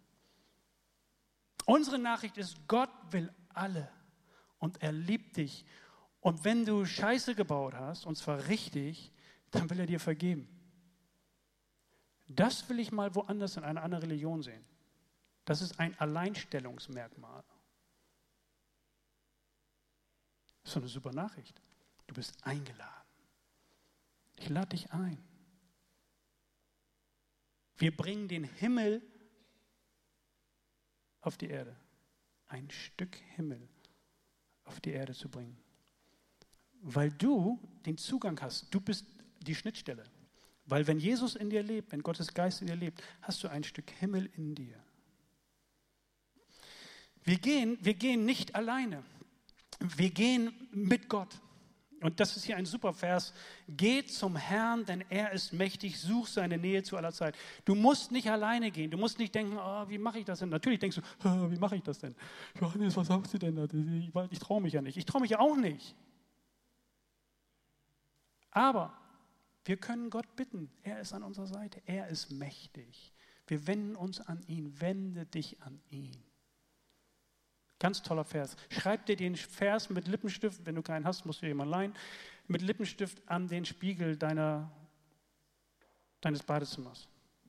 Unsere 1.66 2.00
Nachricht 2.00 2.38
ist, 2.38 2.68
Gott 2.68 2.92
will 3.12 3.34
alle 3.50 3.92
und 4.60 4.82
er 4.82 4.92
liebt 4.92 5.38
dich. 5.38 5.66
Und 6.22 6.44
wenn 6.44 6.66
du 6.66 6.86
Scheiße 6.86 7.36
gebaut 7.36 7.74
hast, 7.74 8.06
und 8.06 8.18
zwar 8.18 8.48
richtig, 8.48 9.12
dann 9.52 9.70
will 9.70 9.80
er 9.80 9.86
dir 9.86 10.00
vergeben. 10.00 10.55
Das 12.28 12.68
will 12.70 12.80
ich 12.80 12.92
mal 12.92 13.14
woanders 13.16 13.58
in 13.58 13.64
einer 13.64 13.84
anderen 13.84 14.04
Religion 14.04 14.42
sehen. 14.42 14.66
Das 15.46 15.62
ist 15.62 15.80
ein 15.80 15.98
Alleinstellungsmerkmal. 16.00 17.44
Das 20.64 20.70
ist 20.70 20.74
so 20.74 20.80
eine 20.80 20.90
super 20.90 21.14
Nachricht. 21.14 21.62
Du 22.08 22.16
bist 22.16 22.44
eingeladen. 22.44 22.92
Ich 24.38 24.50
lade 24.50 24.70
dich 24.70 24.92
ein. 24.92 25.24
Wir 27.78 27.96
bringen 27.96 28.28
den 28.28 28.44
Himmel 28.44 29.02
auf 31.22 31.38
die 31.38 31.50
Erde. 31.50 31.76
Ein 32.48 32.70
Stück 32.72 33.16
Himmel 33.36 33.68
auf 34.64 34.80
die 34.80 34.92
Erde 34.92 35.14
zu 35.14 35.30
bringen. 35.30 35.58
Weil 36.82 37.12
du 37.12 37.60
den 37.86 37.98
Zugang 37.98 38.40
hast. 38.42 38.74
Du 38.74 38.80
bist 38.80 39.06
die 39.40 39.56
Schnittstelle. 39.56 40.04
Weil 40.66 40.88
wenn 40.88 41.00
Jesus 41.00 41.36
in 41.36 41.50
dir 41.50 41.62
lebt, 41.62 41.92
wenn 41.92 42.02
Gottes 42.02 42.34
Geist 42.34 42.62
in 42.62 42.68
dir 42.68 42.76
lebt, 42.76 43.04
hast 43.22 43.44
du 43.44 43.48
ein 43.48 43.64
Stück 43.64 43.90
Himmel 44.00 44.30
in 44.36 44.56
dir. 44.56 44.84
Wir 47.24 47.38
gehen, 47.38 47.78
wir 47.82 47.94
gehen 47.94 48.26
nicht 48.26 48.56
alleine. 48.56 49.04
Wir 49.80 50.10
gehen 50.10 50.54
mit 50.72 51.10
Gott. 51.10 51.40
Und 52.02 52.20
das 52.20 52.38
ist 52.38 52.46
hier 52.46 52.58
ein 52.58 52.66
super 52.66 52.94
Vers. 52.94 53.34
Geht 53.68 54.12
zum 54.12 54.36
Herrn, 54.36 54.86
denn 54.86 55.04
er 55.10 55.32
ist 55.32 55.54
mächtig, 55.54 56.00
such 56.00 56.28
seine 56.28 56.58
Nähe 56.58 56.84
zu 56.84 56.98
aller 56.98 57.12
Zeit. 57.12 57.36
Du 57.64 57.74
musst 57.74 58.12
nicht 58.12 58.30
alleine 58.30 58.70
gehen. 58.70 58.92
Du 58.92 58.98
musst 58.98 59.18
nicht 59.18 59.34
denken, 59.34 59.58
oh, 59.58 59.90
wie 59.90 59.98
mache 59.98 60.20
ich 60.20 60.26
das 60.26 60.40
denn? 60.40 60.50
Natürlich 60.50 60.80
denkst 60.80 60.98
du, 60.98 61.52
wie 61.52 61.58
mache 61.58 61.76
ich 61.76 61.84
das 61.84 62.00
denn? 62.00 62.16
Johannes, 62.60 62.96
was 62.96 63.08
sagst 63.08 63.34
du 63.34 63.38
denn? 63.40 63.58
Ich, 64.02 64.32
ich 64.32 64.40
traue 64.40 64.62
mich 64.62 64.74
ja 64.74 64.82
nicht. 64.82 64.98
Ich 64.98 65.06
traue 65.06 65.22
mich 65.22 65.32
ja 65.32 65.40
auch 65.40 65.56
nicht. 65.56 65.96
Aber 68.52 68.94
wir 69.66 69.78
können 69.78 70.12
Gott 70.12 70.36
bitten. 70.36 70.70
Er 70.84 71.00
ist 71.00 71.12
an 71.14 71.24
unserer 71.24 71.48
Seite. 71.48 71.82
Er 71.86 72.08
ist 72.08 72.32
mächtig. 72.32 73.12
Wir 73.48 73.66
wenden 73.66 73.96
uns 73.96 74.22
an 74.22 74.44
ihn. 74.48 74.80
Wende 74.80 75.26
dich 75.26 75.62
an 75.64 75.82
ihn. 75.90 76.24
Ganz 77.80 78.04
toller 78.04 78.24
Vers. 78.24 78.56
Schreib 78.70 79.08
dir 79.08 79.16
den 79.16 79.36
Vers 79.36 79.90
mit 79.90 80.08
Lippenstift, 80.08 80.66
wenn 80.66 80.76
du 80.76 80.82
keinen 80.82 81.06
hast, 81.06 81.26
musst 81.26 81.42
du 81.42 81.48
jemanden 81.48 81.72
leihen, 81.72 81.96
mit 82.48 82.62
Lippenstift 82.62 83.22
an 83.28 83.48
den 83.48 83.66
Spiegel 83.66 84.16
deiner, 84.16 84.72
deines 86.22 86.44
Badezimmers. 86.44 87.08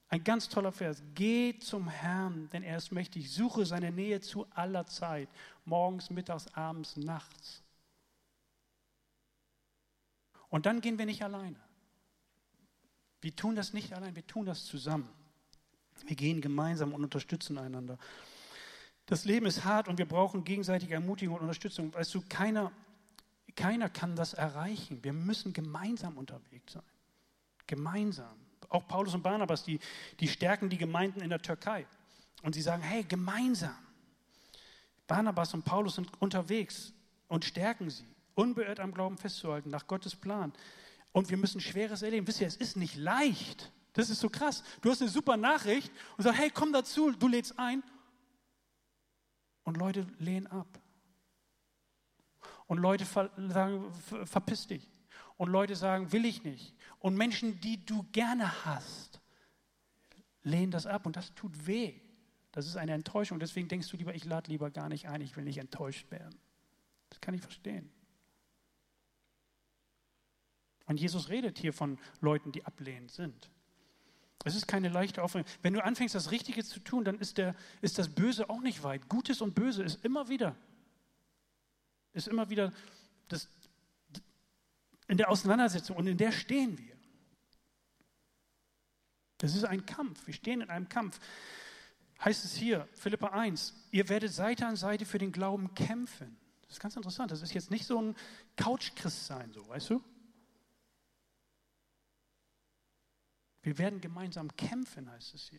Ein 0.08 0.24
ganz 0.24 0.48
toller 0.48 0.72
Vers. 0.72 1.02
Geh 1.14 1.58
zum 1.58 1.88
Herrn, 1.88 2.48
denn 2.50 2.62
er 2.62 2.78
ist 2.78 2.92
mächtig. 2.92 3.30
Suche 3.30 3.66
seine 3.66 3.92
Nähe 3.92 4.20
zu 4.20 4.46
aller 4.50 4.86
Zeit. 4.86 5.28
Morgens, 5.64 6.10
mittags, 6.10 6.46
abends, 6.54 6.96
nachts. 6.96 7.62
Und 10.48 10.64
dann 10.64 10.80
gehen 10.80 10.98
wir 10.98 11.06
nicht 11.06 11.22
alleine. 11.22 11.65
Wir 13.20 13.34
tun 13.34 13.56
das 13.56 13.72
nicht 13.72 13.92
allein, 13.92 14.14
wir 14.14 14.26
tun 14.26 14.46
das 14.46 14.64
zusammen. 14.64 15.08
Wir 16.06 16.16
gehen 16.16 16.40
gemeinsam 16.40 16.92
und 16.92 17.02
unterstützen 17.02 17.58
einander. 17.58 17.98
Das 19.06 19.24
Leben 19.24 19.46
ist 19.46 19.64
hart 19.64 19.88
und 19.88 19.98
wir 19.98 20.06
brauchen 20.06 20.44
gegenseitige 20.44 20.94
Ermutigung 20.94 21.36
und 21.36 21.42
Unterstützung. 21.42 21.94
Weißt 21.94 22.14
du, 22.14 22.22
keiner, 22.28 22.72
keiner 23.54 23.88
kann 23.88 24.16
das 24.16 24.34
erreichen. 24.34 25.02
Wir 25.02 25.12
müssen 25.12 25.52
gemeinsam 25.52 26.18
unterwegs 26.18 26.72
sein. 26.72 26.82
Gemeinsam. 27.66 28.36
Auch 28.68 28.86
Paulus 28.88 29.14
und 29.14 29.22
Barnabas, 29.22 29.64
die, 29.64 29.78
die 30.18 30.28
stärken 30.28 30.68
die 30.68 30.78
Gemeinden 30.78 31.20
in 31.20 31.30
der 31.30 31.40
Türkei. 31.40 31.86
Und 32.42 32.54
sie 32.54 32.62
sagen, 32.62 32.82
hey, 32.82 33.04
gemeinsam. 33.04 33.76
Barnabas 35.06 35.54
und 35.54 35.64
Paulus 35.64 35.94
sind 35.94 36.10
unterwegs 36.20 36.92
und 37.28 37.44
stärken 37.44 37.90
sie, 37.90 38.06
unbeirrt 38.34 38.80
am 38.80 38.92
Glauben 38.92 39.16
festzuhalten, 39.18 39.70
nach 39.70 39.86
Gottes 39.86 40.16
Plan. 40.16 40.52
Und 41.16 41.30
wir 41.30 41.38
müssen 41.38 41.62
Schweres 41.62 42.02
erleben. 42.02 42.26
Wisst 42.26 42.42
ihr, 42.42 42.46
es 42.46 42.56
ist 42.56 42.76
nicht 42.76 42.94
leicht. 42.94 43.72
Das 43.94 44.10
ist 44.10 44.20
so 44.20 44.28
krass. 44.28 44.62
Du 44.82 44.90
hast 44.90 45.00
eine 45.00 45.10
super 45.10 45.38
Nachricht 45.38 45.90
und 46.18 46.24
sagst, 46.24 46.38
hey, 46.38 46.50
komm 46.52 46.74
dazu, 46.74 47.10
du 47.10 47.26
lädst 47.26 47.58
ein. 47.58 47.82
Und 49.64 49.78
Leute 49.78 50.06
lehnen 50.18 50.46
ab. 50.46 50.68
Und 52.66 52.80
Leute 52.80 53.06
sagen, 53.06 53.90
verpiss 54.26 54.66
dich. 54.66 54.90
Und 55.38 55.48
Leute 55.48 55.74
sagen, 55.74 56.12
will 56.12 56.26
ich 56.26 56.44
nicht. 56.44 56.74
Und 56.98 57.16
Menschen, 57.16 57.60
die 57.62 57.82
du 57.82 58.02
gerne 58.12 58.66
hast, 58.66 59.22
lehnen 60.42 60.70
das 60.70 60.84
ab. 60.84 61.06
Und 61.06 61.16
das 61.16 61.34
tut 61.34 61.66
weh. 61.66 61.94
Das 62.52 62.66
ist 62.66 62.76
eine 62.76 62.92
Enttäuschung. 62.92 63.40
Deswegen 63.40 63.68
denkst 63.68 63.88
du 63.88 63.96
lieber, 63.96 64.14
ich 64.14 64.26
lade 64.26 64.50
lieber 64.50 64.70
gar 64.70 64.90
nicht 64.90 65.08
ein, 65.08 65.22
ich 65.22 65.34
will 65.34 65.44
nicht 65.44 65.56
enttäuscht 65.56 66.10
werden. 66.10 66.38
Das 67.08 67.22
kann 67.22 67.32
ich 67.32 67.40
verstehen. 67.40 67.90
Und 70.86 71.00
Jesus 71.00 71.28
redet 71.28 71.58
hier 71.58 71.72
von 71.72 71.98
Leuten, 72.20 72.52
die 72.52 72.64
ablehnend 72.64 73.10
sind. 73.10 73.50
Es 74.44 74.54
ist 74.54 74.68
keine 74.68 74.88
leichte 74.88 75.22
Aufgabe. 75.22 75.44
Wenn 75.62 75.74
du 75.74 75.84
anfängst, 75.84 76.14
das 76.14 76.30
Richtige 76.30 76.62
zu 76.64 76.78
tun, 76.78 77.04
dann 77.04 77.18
ist, 77.18 77.38
der, 77.38 77.56
ist 77.80 77.98
das 77.98 78.08
Böse 78.08 78.48
auch 78.48 78.60
nicht 78.60 78.84
weit. 78.84 79.08
Gutes 79.08 79.40
und 79.40 79.54
Böse 79.54 79.82
ist 79.82 80.04
immer 80.04 80.28
wieder, 80.28 80.54
ist 82.12 82.28
immer 82.28 82.48
wieder 82.48 82.72
das, 83.26 83.48
in 85.08 85.16
der 85.16 85.30
Auseinandersetzung 85.30 85.96
und 85.96 86.06
in 86.06 86.16
der 86.16 86.30
stehen 86.30 86.78
wir. 86.78 86.96
Das 89.38 89.56
ist 89.56 89.64
ein 89.64 89.84
Kampf. 89.84 90.26
Wir 90.26 90.34
stehen 90.34 90.60
in 90.60 90.70
einem 90.70 90.88
Kampf. 90.88 91.18
Heißt 92.24 92.44
es 92.44 92.54
hier, 92.54 92.88
Philippa 92.92 93.28
1, 93.28 93.74
ihr 93.90 94.08
werdet 94.08 94.32
Seite 94.32 94.66
an 94.66 94.76
Seite 94.76 95.04
für 95.04 95.18
den 95.18 95.32
Glauben 95.32 95.74
kämpfen. 95.74 96.36
Das 96.62 96.76
ist 96.76 96.80
ganz 96.80 96.96
interessant. 96.96 97.30
Das 97.32 97.42
ist 97.42 97.52
jetzt 97.52 97.70
nicht 97.70 97.84
so 97.84 98.00
ein 98.00 98.16
Couch-Christ 98.56 99.26
sein, 99.26 99.52
so, 99.52 99.68
weißt 99.68 99.90
du? 99.90 100.04
Wir 103.66 103.78
werden 103.78 104.00
gemeinsam 104.00 104.56
kämpfen, 104.56 105.10
heißt 105.10 105.34
es 105.34 105.48
hier, 105.48 105.58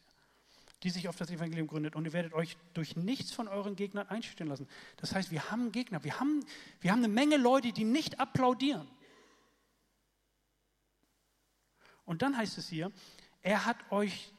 die 0.82 0.92
sich 0.92 1.10
auf 1.10 1.18
das 1.18 1.30
Evangelium 1.30 1.68
gründet. 1.68 1.94
Und 1.94 2.06
ihr 2.06 2.14
werdet 2.14 2.34
euch 2.34 2.56
durch 2.74 2.96
nichts 2.96 3.34
von 3.34 3.50
euren 3.50 3.76
Gegnern 3.76 4.08
einstellen 4.08 4.50
lassen. 4.50 4.66
Das 4.96 5.14
heißt, 5.14 5.30
wir 5.30 5.52
haben 5.52 5.74
Gegner. 5.74 6.02
Wir 6.06 6.18
haben, 6.18 6.46
wir 6.80 6.94
haben 6.94 7.00
eine 7.00 7.10
Menge 7.10 7.36
Leute, 7.36 7.74
die 7.74 7.84
nicht 7.84 8.22
applaudieren. 8.22 8.88
Und 12.06 12.22
dann 12.22 12.38
heißt 12.38 12.58
es 12.58 12.70
hier, 12.70 12.94
er 13.42 13.66
hat 13.66 13.92
euch 13.92 14.32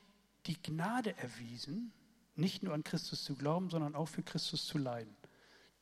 die 0.46 0.56
Gnade 0.62 1.14
erwiesen, 1.18 1.92
nicht 2.36 2.62
nur 2.62 2.72
an 2.72 2.84
Christus 2.84 3.22
zu 3.22 3.34
glauben, 3.34 3.68
sondern 3.68 3.94
auch 3.94 4.08
für 4.08 4.22
Christus 4.22 4.66
zu 4.66 4.78
leiden. 4.78 5.14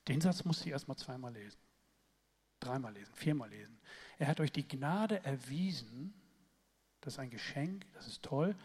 Den 0.09 0.21
Satz 0.21 0.45
muss 0.45 0.61
ich 0.63 0.73
erst 0.73 0.89
mal 0.89 0.97
zweimal 0.97 1.33
lesen, 1.33 1.61
dreimal 2.59 2.93
lesen, 2.93 3.15
viermal 3.15 3.51
lesen. 3.51 3.79
Er 4.19 4.27
hat 4.27 4.41
euch 4.41 4.51
die 4.51 4.67
Gnade 4.67 5.25
erwiesen, 5.25 6.13
das 7.07 7.15
ist 7.15 7.21
ein 7.21 7.31
Geschenk, 7.31 7.87
das 7.95 8.09
ist 8.09 8.25
toll. 8.25 8.57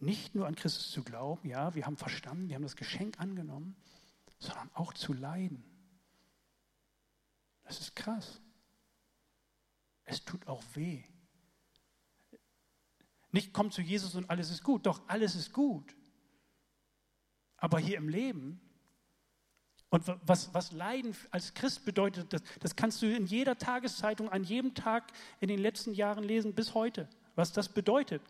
Nicht 0.00 0.34
nur 0.34 0.46
an 0.46 0.54
Christus 0.54 0.90
zu 0.90 1.04
glauben, 1.04 1.46
ja, 1.46 1.74
wir 1.74 1.84
haben 1.84 1.98
verstanden, 1.98 2.48
wir 2.48 2.54
haben 2.54 2.62
das 2.62 2.76
Geschenk 2.76 3.20
angenommen, 3.20 3.76
sondern 4.38 4.70
auch 4.72 4.94
zu 4.94 5.12
leiden. 5.12 5.62
Das 7.64 7.78
ist 7.78 7.94
krass. 7.94 8.40
Es 10.04 10.24
tut 10.24 10.46
auch 10.46 10.62
weh. 10.72 11.04
Nicht 13.32 13.52
kommt 13.52 13.74
zu 13.74 13.82
Jesus 13.82 14.14
und 14.14 14.30
alles 14.30 14.50
ist 14.50 14.64
gut, 14.64 14.86
doch 14.86 15.06
alles 15.06 15.34
ist 15.34 15.52
gut. 15.52 15.94
Aber 17.58 17.78
hier 17.78 17.98
im 17.98 18.08
Leben 18.08 18.62
und 19.90 20.04
was, 20.22 20.54
was 20.54 20.72
Leiden 20.72 21.14
als 21.30 21.52
Christ 21.52 21.84
bedeutet, 21.84 22.32
das, 22.32 22.42
das 22.60 22.76
kannst 22.76 23.02
du 23.02 23.14
in 23.14 23.26
jeder 23.26 23.58
Tageszeitung 23.58 24.30
an 24.30 24.42
jedem 24.42 24.72
Tag 24.72 25.12
in 25.40 25.48
den 25.48 25.58
letzten 25.58 25.92
Jahren 25.92 26.24
lesen 26.24 26.54
bis 26.54 26.72
heute 26.72 27.10
was 27.36 27.52
das 27.52 27.68
bedeutet 27.68 28.22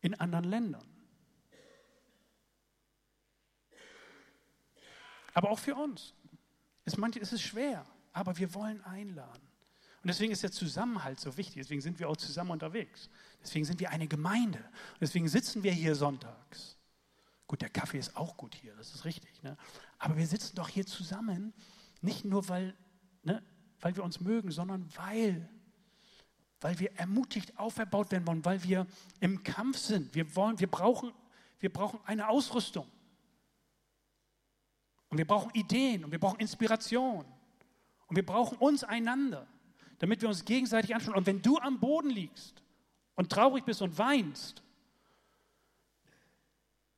in 0.00 0.14
anderen 0.14 0.46
Ländern. 0.46 0.84
Aber 5.34 5.50
auch 5.50 5.58
für 5.58 5.74
uns. 5.74 6.14
Es, 6.84 6.96
ist 7.32 7.42
schwer, 7.42 7.86
aber 8.12 8.36
wir 8.36 8.52
wollen 8.54 8.82
einladen. 8.84 9.42
Und 10.02 10.08
deswegen 10.08 10.32
ist 10.32 10.42
der 10.42 10.52
Zusammenhalt 10.52 11.18
so 11.18 11.36
wichtig. 11.36 11.62
Deswegen 11.62 11.80
sind 11.80 11.98
wir 11.98 12.08
auch 12.08 12.16
zusammen 12.16 12.50
unterwegs. 12.50 13.08
Deswegen 13.42 13.64
sind 13.64 13.80
wir 13.80 13.90
eine 13.90 14.06
Gemeinde. 14.06 14.58
Und 14.58 15.00
deswegen 15.00 15.28
sitzen 15.28 15.62
wir 15.62 15.72
hier 15.72 15.94
sonntags. 15.94 16.76
Gut, 17.46 17.62
der 17.62 17.70
Kaffee 17.70 17.98
ist 17.98 18.16
auch 18.16 18.36
gut 18.36 18.54
hier, 18.54 18.74
das 18.76 18.94
ist 18.94 19.04
richtig. 19.04 19.42
Ne? 19.42 19.56
Aber 19.98 20.16
wir 20.16 20.26
sitzen 20.26 20.56
doch 20.56 20.68
hier 20.68 20.86
zusammen, 20.86 21.52
nicht 22.00 22.24
nur, 22.24 22.48
weil, 22.48 22.74
ne, 23.22 23.42
weil 23.80 23.96
wir 23.96 24.04
uns 24.04 24.20
mögen, 24.20 24.50
sondern 24.50 24.88
weil 24.96 25.48
weil 26.64 26.78
wir 26.78 26.96
ermutigt 26.96 27.58
auferbaut 27.58 28.10
werden 28.10 28.26
wollen, 28.26 28.42
weil 28.42 28.62
wir 28.62 28.86
im 29.20 29.42
Kampf 29.42 29.76
sind. 29.76 30.14
Wir, 30.14 30.34
wollen, 30.34 30.58
wir, 30.58 30.66
brauchen, 30.66 31.12
wir 31.60 31.70
brauchen 31.70 32.00
eine 32.06 32.26
Ausrüstung. 32.26 32.90
Und 35.10 35.18
wir 35.18 35.26
brauchen 35.26 35.50
Ideen 35.52 36.06
und 36.06 36.10
wir 36.10 36.18
brauchen 36.18 36.40
Inspiration. 36.40 37.26
Und 38.06 38.16
wir 38.16 38.24
brauchen 38.24 38.56
uns 38.56 38.82
einander, 38.82 39.46
damit 39.98 40.22
wir 40.22 40.28
uns 40.30 40.46
gegenseitig 40.46 40.94
anschauen. 40.94 41.16
Und 41.16 41.26
wenn 41.26 41.42
du 41.42 41.58
am 41.58 41.80
Boden 41.80 42.08
liegst 42.08 42.62
und 43.14 43.30
traurig 43.30 43.66
bist 43.66 43.82
und 43.82 43.98
weinst, 43.98 44.62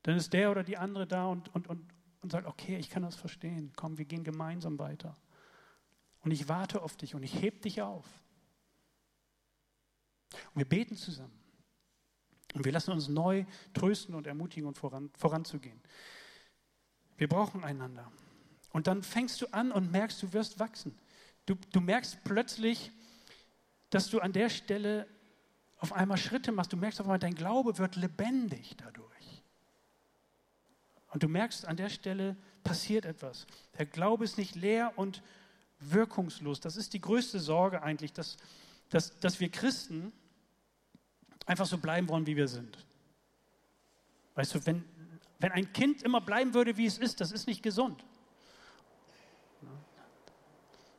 dann 0.05 0.14
ist 0.14 0.33
der 0.33 0.52
oder 0.52 0.62
die 0.62 0.76
andere 0.76 1.09
da 1.09 1.26
und, 1.26 1.52
und, 1.57 1.66
und, 1.66 1.92
und 2.20 2.31
sagt, 2.31 2.46
okay, 2.46 2.76
ich 2.76 2.88
kann 2.88 3.02
das 3.02 3.16
verstehen. 3.16 3.72
Komm, 3.74 3.98
wir 3.98 4.05
gehen 4.05 4.22
gemeinsam 4.22 4.79
weiter. 4.79 5.16
Und 6.20 6.31
ich 6.31 6.48
warte 6.48 6.83
auf 6.83 6.96
dich 6.96 7.16
und 7.16 7.24
ich 7.24 7.42
heb 7.42 7.62
dich 7.62 7.83
auf. 7.83 8.07
Und 10.32 10.56
wir 10.56 10.68
beten 10.68 10.96
zusammen. 10.96 11.32
Und 12.54 12.64
wir 12.64 12.72
lassen 12.72 12.92
uns 12.92 13.08
neu 13.08 13.44
trösten 13.74 14.14
und 14.14 14.26
ermutigen 14.26 14.66
und 14.66 14.78
voran, 14.78 15.10
voranzugehen. 15.16 15.80
Wir 17.16 17.28
brauchen 17.28 17.64
einander. 17.64 18.10
Und 18.72 18.86
dann 18.86 19.02
fängst 19.02 19.40
du 19.40 19.46
an 19.52 19.72
und 19.72 19.90
merkst, 19.90 20.22
du 20.22 20.32
wirst 20.32 20.58
wachsen. 20.58 20.98
Du, 21.46 21.54
du 21.72 21.80
merkst 21.80 22.24
plötzlich, 22.24 22.92
dass 23.90 24.10
du 24.10 24.20
an 24.20 24.32
der 24.32 24.48
Stelle 24.48 25.06
auf 25.78 25.92
einmal 25.92 26.18
Schritte 26.18 26.52
machst. 26.52 26.72
Du 26.72 26.76
merkst 26.76 27.00
auf 27.00 27.06
einmal, 27.06 27.18
dein 27.18 27.34
Glaube 27.34 27.78
wird 27.78 27.96
lebendig 27.96 28.76
dadurch. 28.76 29.42
Und 31.08 31.22
du 31.22 31.28
merkst, 31.28 31.66
an 31.66 31.76
der 31.76 31.88
Stelle 31.88 32.36
passiert 32.64 33.04
etwas. 33.04 33.46
Der 33.78 33.86
Glaube 33.86 34.24
ist 34.24 34.38
nicht 34.38 34.54
leer 34.54 34.92
und 34.96 35.22
wirkungslos. 35.78 36.60
Das 36.60 36.76
ist 36.76 36.92
die 36.94 37.00
größte 37.00 37.38
Sorge 37.38 37.82
eigentlich, 37.82 38.12
dass 38.12 38.36
dass, 38.90 39.18
dass 39.18 39.40
wir 39.40 39.51
Christen 39.51 40.12
einfach 41.46 41.66
so 41.66 41.79
bleiben 41.79 42.09
wollen, 42.09 42.27
wie 42.27 42.37
wir 42.37 42.49
sind. 42.49 42.87
Weißt 44.35 44.55
du, 44.55 44.66
wenn, 44.66 44.85
wenn 45.38 45.53
ein 45.53 45.72
Kind 45.72 46.03
immer 46.03 46.20
bleiben 46.20 46.55
würde, 46.55 46.77
wie 46.77 46.87
es 46.87 46.99
ist, 46.99 47.20
das 47.20 47.33
ist 47.33 47.46
nicht 47.46 47.62
gesund. 47.62 48.05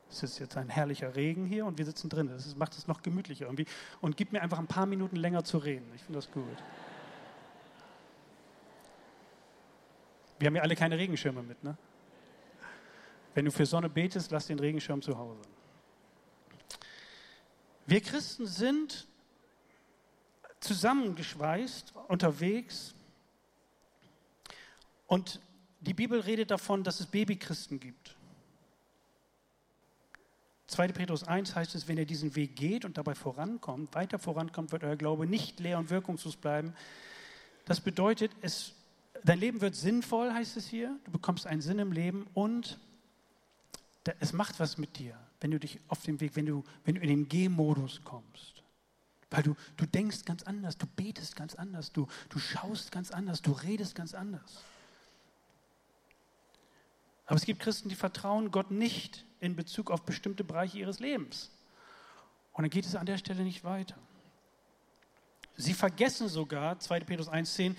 Es 0.09 0.23
ist 0.23 0.39
jetzt 0.39 0.57
ein 0.57 0.69
herrlicher 0.69 1.15
Regen 1.15 1.45
hier 1.45 1.65
und 1.65 1.77
wir 1.77 1.85
sitzen 1.85 2.09
drin. 2.09 2.27
Das 2.29 2.55
macht 2.55 2.75
es 2.75 2.87
noch 2.87 3.01
gemütlicher 3.01 3.45
irgendwie. 3.45 3.65
Und 4.01 4.17
gibt 4.17 4.31
mir 4.31 4.41
einfach 4.41 4.57
ein 4.57 4.67
paar 4.67 4.85
Minuten 4.85 5.15
länger 5.15 5.43
zu 5.43 5.57
reden. 5.57 5.85
Ich 5.95 6.01
finde 6.01 6.17
das 6.17 6.31
gut. 6.31 6.45
Wir 10.39 10.47
haben 10.47 10.55
ja 10.55 10.61
alle 10.61 10.75
keine 10.75 10.97
Regenschirme 10.97 11.43
mit, 11.43 11.63
ne? 11.63 11.77
Wenn 13.33 13.45
du 13.45 13.51
für 13.51 13.65
Sonne 13.65 13.89
betest, 13.89 14.31
lass 14.31 14.47
den 14.47 14.59
Regenschirm 14.59 15.01
zu 15.01 15.15
Hause. 15.17 15.41
Wir 17.87 18.01
Christen 18.01 18.45
sind 18.45 19.07
zusammengeschweißt, 20.59 21.93
unterwegs. 22.09 22.93
Und 25.07 25.39
die 25.79 25.93
Bibel 25.93 26.19
redet 26.19 26.51
davon, 26.51 26.83
dass 26.83 26.99
es 26.99 27.05
Babychristen 27.05 27.79
gibt. 27.79 28.17
2. 30.67 30.89
Petrus 30.89 31.23
1 31.23 31.55
heißt 31.55 31.75
es, 31.75 31.87
wenn 31.87 31.97
ihr 31.97 32.05
diesen 32.05 32.35
Weg 32.35 32.57
geht 32.57 32.83
und 32.83 32.97
dabei 32.97 33.15
vorankommt, 33.15 33.95
weiter 33.95 34.19
vorankommt, 34.19 34.73
wird 34.73 34.83
euer 34.83 34.97
Glaube 34.97 35.25
nicht 35.25 35.61
leer 35.61 35.79
und 35.79 35.89
wirkungslos 35.89 36.35
bleiben. 36.35 36.73
Das 37.63 37.79
bedeutet, 37.79 38.33
es, 38.41 38.73
dein 39.23 39.39
Leben 39.39 39.61
wird 39.61 39.77
sinnvoll, 39.77 40.33
heißt 40.33 40.57
es 40.57 40.67
hier. 40.67 40.99
Du 41.05 41.11
bekommst 41.11 41.47
einen 41.47 41.61
Sinn 41.61 41.79
im 41.79 41.93
Leben 41.93 42.27
und 42.33 42.79
es 44.19 44.33
macht 44.33 44.59
was 44.59 44.77
mit 44.77 44.99
dir 44.99 45.17
wenn 45.39 45.51
du 45.51 45.59
dich 45.59 45.79
auf 45.87 46.01
dem 46.03 46.19
Weg, 46.19 46.35
wenn 46.35 46.45
du, 46.45 46.63
wenn 46.83 46.95
du 46.95 47.01
in 47.01 47.09
den 47.09 47.27
G-Modus 47.27 48.01
kommst. 48.03 48.63
Weil 49.29 49.43
du, 49.43 49.55
du 49.75 49.85
denkst 49.85 50.23
ganz 50.25 50.43
anders, 50.43 50.77
du 50.77 50.87
betest 50.87 51.35
ganz 51.35 51.55
anders, 51.55 51.91
du, 51.91 52.07
du 52.29 52.39
schaust 52.39 52.91
ganz 52.91 53.11
anders, 53.11 53.41
du 53.41 53.51
redest 53.51 53.95
ganz 53.95 54.13
anders. 54.13 54.63
Aber 57.25 57.35
es 57.35 57.45
gibt 57.45 57.59
Christen, 57.59 57.89
die 57.89 57.95
vertrauen 57.95 58.51
Gott 58.51 58.71
nicht 58.71 59.25
in 59.41 59.55
Bezug 59.55 59.91
auf 59.91 60.03
bestimmte 60.03 60.45
Bereiche 60.45 60.79
ihres 60.79 60.99
Lebens. 60.99 61.51
Und 62.53 62.63
dann 62.63 62.69
geht 62.69 62.85
es 62.85 62.95
an 62.95 63.05
der 63.05 63.17
Stelle 63.17 63.43
nicht 63.43 63.63
weiter. 63.63 63.97
Sie 65.57 65.73
vergessen 65.73 66.29
sogar, 66.29 66.79
2. 66.79 67.01
Petrus 67.01 67.29
1,10, 67.29 67.75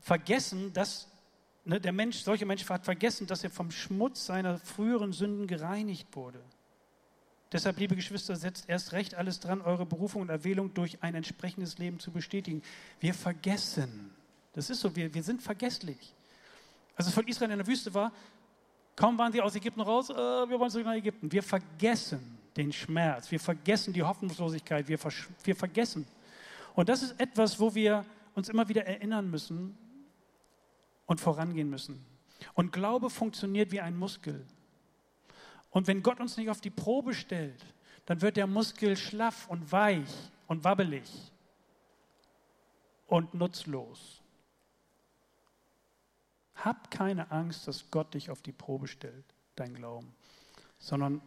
vergessen, 0.00 0.72
dass 0.72 1.08
ne, 1.64 1.80
der 1.80 1.92
Mensch, 1.92 2.18
solcher 2.18 2.46
Mensch 2.46 2.68
hat 2.68 2.84
vergessen, 2.84 3.26
dass 3.26 3.44
er 3.44 3.50
vom 3.50 3.70
Schmutz 3.70 4.26
seiner 4.26 4.58
früheren 4.58 5.12
Sünden 5.12 5.46
gereinigt 5.46 6.14
wurde. 6.14 6.44
Deshalb, 7.52 7.78
liebe 7.78 7.96
Geschwister, 7.96 8.36
setzt 8.36 8.68
erst 8.68 8.92
recht 8.92 9.14
alles 9.14 9.40
dran, 9.40 9.60
eure 9.60 9.84
Berufung 9.84 10.22
und 10.22 10.28
Erwählung 10.28 10.72
durch 10.72 11.02
ein 11.02 11.16
entsprechendes 11.16 11.78
Leben 11.78 11.98
zu 11.98 12.12
bestätigen. 12.12 12.62
Wir 13.00 13.12
vergessen. 13.12 14.10
Das 14.52 14.70
ist 14.70 14.80
so, 14.80 14.94
wir, 14.94 15.12
wir 15.12 15.22
sind 15.22 15.42
vergesslich. 15.42 16.14
Als 16.94 17.08
es 17.08 17.14
von 17.14 17.26
Israel 17.26 17.50
in 17.50 17.58
der 17.58 17.66
Wüste 17.66 17.92
war, 17.92 18.12
kaum 18.94 19.18
waren 19.18 19.32
sie 19.32 19.40
aus 19.40 19.56
Ägypten 19.56 19.80
raus, 19.80 20.10
äh, 20.10 20.14
wir 20.14 20.60
wollen 20.60 20.70
zurück 20.70 20.86
nach 20.86 20.94
Ägypten. 20.94 21.30
Wir 21.32 21.42
vergessen 21.42 22.38
den 22.56 22.72
Schmerz, 22.72 23.30
wir 23.30 23.40
vergessen 23.40 23.92
die 23.92 24.02
Hoffnungslosigkeit, 24.02 24.86
wir, 24.86 24.98
wir 25.44 25.56
vergessen. 25.56 26.06
Und 26.74 26.88
das 26.88 27.02
ist 27.02 27.18
etwas, 27.20 27.58
wo 27.58 27.74
wir 27.74 28.04
uns 28.34 28.48
immer 28.48 28.68
wieder 28.68 28.86
erinnern 28.86 29.28
müssen 29.30 29.76
und 31.06 31.20
vorangehen 31.20 31.68
müssen. 31.68 32.04
Und 32.54 32.72
Glaube 32.72 33.10
funktioniert 33.10 33.72
wie 33.72 33.80
ein 33.80 33.96
Muskel. 33.96 34.46
Und 35.70 35.86
wenn 35.86 36.02
Gott 36.02 36.20
uns 36.20 36.36
nicht 36.36 36.50
auf 36.50 36.60
die 36.60 36.70
Probe 36.70 37.14
stellt, 37.14 37.64
dann 38.06 38.22
wird 38.22 38.36
der 38.36 38.46
Muskel 38.46 38.96
schlaff 38.96 39.48
und 39.48 39.70
weich 39.70 40.10
und 40.46 40.64
wabbelig 40.64 41.32
und 43.06 43.34
nutzlos. 43.34 44.20
Hab 46.54 46.90
keine 46.90 47.30
Angst, 47.30 47.68
dass 47.68 47.90
Gott 47.90 48.14
dich 48.14 48.30
auf 48.30 48.42
die 48.42 48.52
Probe 48.52 48.86
stellt, 48.86 49.24
dein 49.54 49.74
Glauben, 49.74 50.14
sondern 50.78 51.22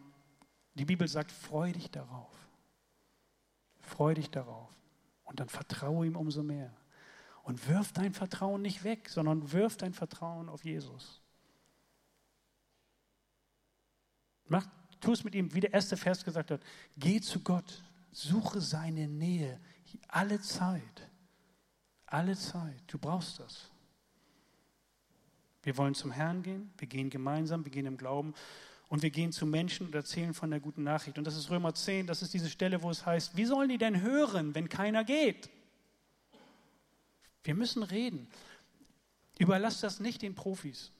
die 0.74 0.84
Bibel 0.84 1.08
sagt, 1.08 1.32
freu 1.32 1.72
dich 1.72 1.90
darauf. 1.90 2.34
Freu 3.80 4.14
dich 4.14 4.30
darauf. 4.30 4.70
Und 5.24 5.40
dann 5.40 5.48
vertraue 5.48 6.06
ihm 6.06 6.16
umso 6.16 6.42
mehr. 6.42 6.72
Und 7.42 7.68
wirf 7.68 7.92
dein 7.92 8.12
Vertrauen 8.12 8.62
nicht 8.62 8.84
weg, 8.84 9.08
sondern 9.08 9.52
wirf 9.52 9.76
dein 9.76 9.92
Vertrauen 9.92 10.48
auf 10.48 10.64
Jesus. 10.64 11.23
Mach, 14.54 14.68
tu 15.00 15.12
es 15.12 15.24
mit 15.24 15.34
ihm, 15.34 15.52
wie 15.52 15.60
der 15.60 15.72
erste 15.72 15.96
Vers 15.96 16.24
gesagt 16.24 16.52
hat. 16.52 16.60
Geh 16.96 17.20
zu 17.20 17.40
Gott, 17.40 17.82
suche 18.12 18.60
seine 18.60 19.08
Nähe 19.08 19.58
alle 20.06 20.40
Zeit. 20.40 21.10
Alle 22.06 22.36
Zeit. 22.36 22.82
Du 22.86 22.96
brauchst 22.96 23.40
das. 23.40 23.68
Wir 25.64 25.76
wollen 25.76 25.94
zum 25.94 26.12
Herrn 26.12 26.44
gehen, 26.44 26.70
wir 26.78 26.86
gehen 26.86 27.10
gemeinsam, 27.10 27.64
wir 27.64 27.72
gehen 27.72 27.86
im 27.86 27.96
Glauben 27.96 28.32
und 28.88 29.02
wir 29.02 29.10
gehen 29.10 29.32
zu 29.32 29.44
Menschen 29.44 29.86
und 29.86 29.94
erzählen 29.96 30.34
von 30.34 30.50
der 30.50 30.60
guten 30.60 30.84
Nachricht. 30.84 31.18
Und 31.18 31.24
das 31.24 31.36
ist 31.36 31.50
Römer 31.50 31.74
10, 31.74 32.06
das 32.06 32.22
ist 32.22 32.32
diese 32.32 32.48
Stelle, 32.48 32.80
wo 32.80 32.90
es 32.90 33.04
heißt, 33.04 33.36
wie 33.36 33.46
sollen 33.46 33.68
die 33.68 33.78
denn 33.78 34.02
hören, 34.02 34.54
wenn 34.54 34.68
keiner 34.68 35.02
geht? 35.02 35.50
Wir 37.42 37.56
müssen 37.56 37.82
reden. 37.82 38.28
Überlass 39.38 39.80
das 39.80 39.98
nicht 39.98 40.22
den 40.22 40.36
Profis. 40.36 40.92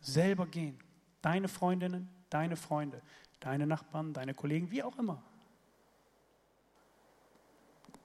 Selber 0.00 0.46
gehen. 0.46 0.78
Deine 1.22 1.48
Freundinnen, 1.48 2.08
deine 2.30 2.56
Freunde, 2.56 3.02
deine 3.40 3.66
Nachbarn, 3.66 4.12
deine 4.12 4.34
Kollegen, 4.34 4.70
wie 4.70 4.82
auch 4.82 4.98
immer. 4.98 5.22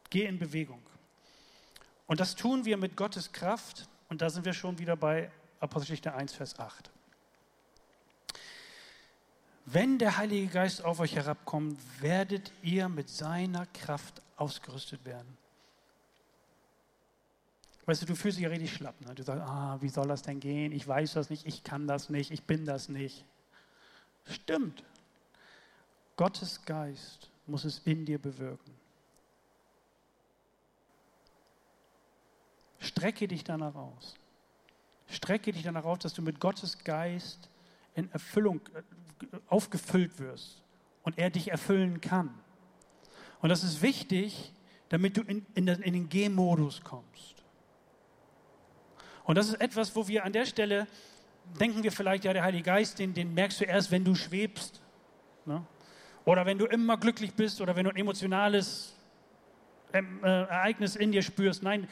Geh 0.10 0.26
in 0.26 0.40
Bewegung. 0.40 0.82
Und 2.08 2.20
das 2.20 2.36
tun 2.36 2.66
wir 2.66 2.78
mit 2.78 2.96
Gottes 2.96 3.32
Kraft. 3.32 3.88
Und 4.10 4.22
da 4.22 4.30
sind 4.30 4.46
wir 4.46 4.54
schon 4.54 4.78
wieder 4.78 4.96
bei 4.96 5.32
Apostelgeschichte 5.60 6.14
1, 6.14 6.34
Vers 6.34 6.60
8. 6.60 6.92
Wenn 9.66 9.98
der 9.98 10.18
Heilige 10.18 10.48
Geist 10.48 10.86
auf 10.86 11.00
euch 11.00 11.16
herabkommt, 11.16 11.80
werdet 12.00 12.52
ihr 12.62 12.88
mit 12.88 13.10
seiner 13.10 13.66
Kraft 13.68 14.22
ausgerüstet 14.36 15.04
werden. 15.06 15.38
Weißt 17.86 18.02
du, 18.02 18.06
du 18.06 18.16
fühlst 18.16 18.38
dich 18.38 18.44
ja 18.44 18.50
richtig 18.50 18.74
schlapp. 18.74 19.00
Ne? 19.02 19.14
Du 19.14 19.24
sagst, 19.24 19.44
ah, 19.48 19.78
wie 19.80 19.90
soll 19.90 20.08
das 20.08 20.24
denn 20.24 20.40
gehen? 20.40 20.72
Ich 20.72 20.88
weiß 20.88 21.14
das 21.14 21.30
nicht, 21.30 21.46
ich 21.46 21.64
kann 21.64 21.88
das 21.88 22.10
nicht, 22.10 22.32
ich 22.32 22.44
bin 22.44 22.66
das 22.66 22.90
nicht. 22.90 23.26
Stimmt. 24.26 24.84
Gottes 26.18 26.64
Geist 26.66 27.30
muss 27.46 27.64
es 27.64 27.80
in 27.86 28.06
dir 28.06 28.20
bewirken. 28.20 28.74
Strecke 32.80 33.28
dich 33.28 33.44
danach 33.44 33.76
aus. 33.76 34.16
Strecke 35.08 35.52
dich 35.52 35.64
danach 35.64 35.86
aus, 35.86 36.00
dass 36.00 36.14
du 36.14 36.22
mit 36.22 36.40
Gottes 36.40 36.84
Geist 36.84 37.50
in 37.94 38.12
Erfüllung 38.12 38.62
äh, 38.74 39.38
aufgefüllt 39.48 40.20
wirst 40.20 40.64
und 41.04 41.18
er 41.18 41.30
dich 41.30 41.50
erfüllen 41.50 42.02
kann. 42.02 42.34
Und 43.42 43.50
das 43.50 43.64
ist 43.64 43.82
wichtig, 43.82 44.52
damit 44.90 45.18
du 45.18 45.22
in, 45.22 45.46
in, 45.54 45.68
in 45.68 45.94
den 45.94 46.10
G-Modus 46.10 46.82
kommst. 46.84 47.35
Und 49.26 49.38
das 49.38 49.50
ist 49.50 49.62
etwas, 49.62 49.96
wo 49.96 50.08
wir 50.08 50.24
an 50.24 50.34
der 50.34 50.46
Stelle 50.46 50.88
denken 51.60 51.84
wir 51.84 51.92
vielleicht, 51.92 52.24
ja, 52.26 52.34
der 52.34 52.44
Heilige 52.44 52.64
Geist, 52.64 53.00
den, 53.00 53.14
den 53.14 53.34
merkst 53.34 53.62
du 53.62 53.66
erst, 53.66 53.92
wenn 53.92 54.04
du 54.04 54.16
schwebst. 54.16 54.82
Ne? 55.46 55.64
Oder 56.26 56.46
wenn 56.46 56.58
du 56.58 56.66
immer 56.66 56.98
glücklich 56.98 57.34
bist 57.34 57.62
oder 57.62 57.76
wenn 57.76 57.86
du 57.86 57.92
ein 57.92 57.96
emotionales 57.96 58.96
ähm, 59.94 60.24
äh, 60.24 60.28
Ereignis 60.28 60.96
in 60.96 61.12
dir 61.12 61.22
spürst. 61.22 61.64
Nein, 61.64 61.88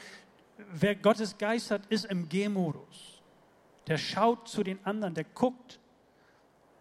wer 0.72 0.94
Gottes 0.94 1.38
Geist 1.38 1.70
hat, 1.70 1.86
ist 1.86 2.06
im 2.06 2.28
G-Modus. 2.28 3.22
Der 3.86 3.98
schaut 3.98 4.48
zu 4.48 4.62
den 4.62 4.84
anderen, 4.84 5.14
der 5.14 5.24
guckt. 5.24 5.78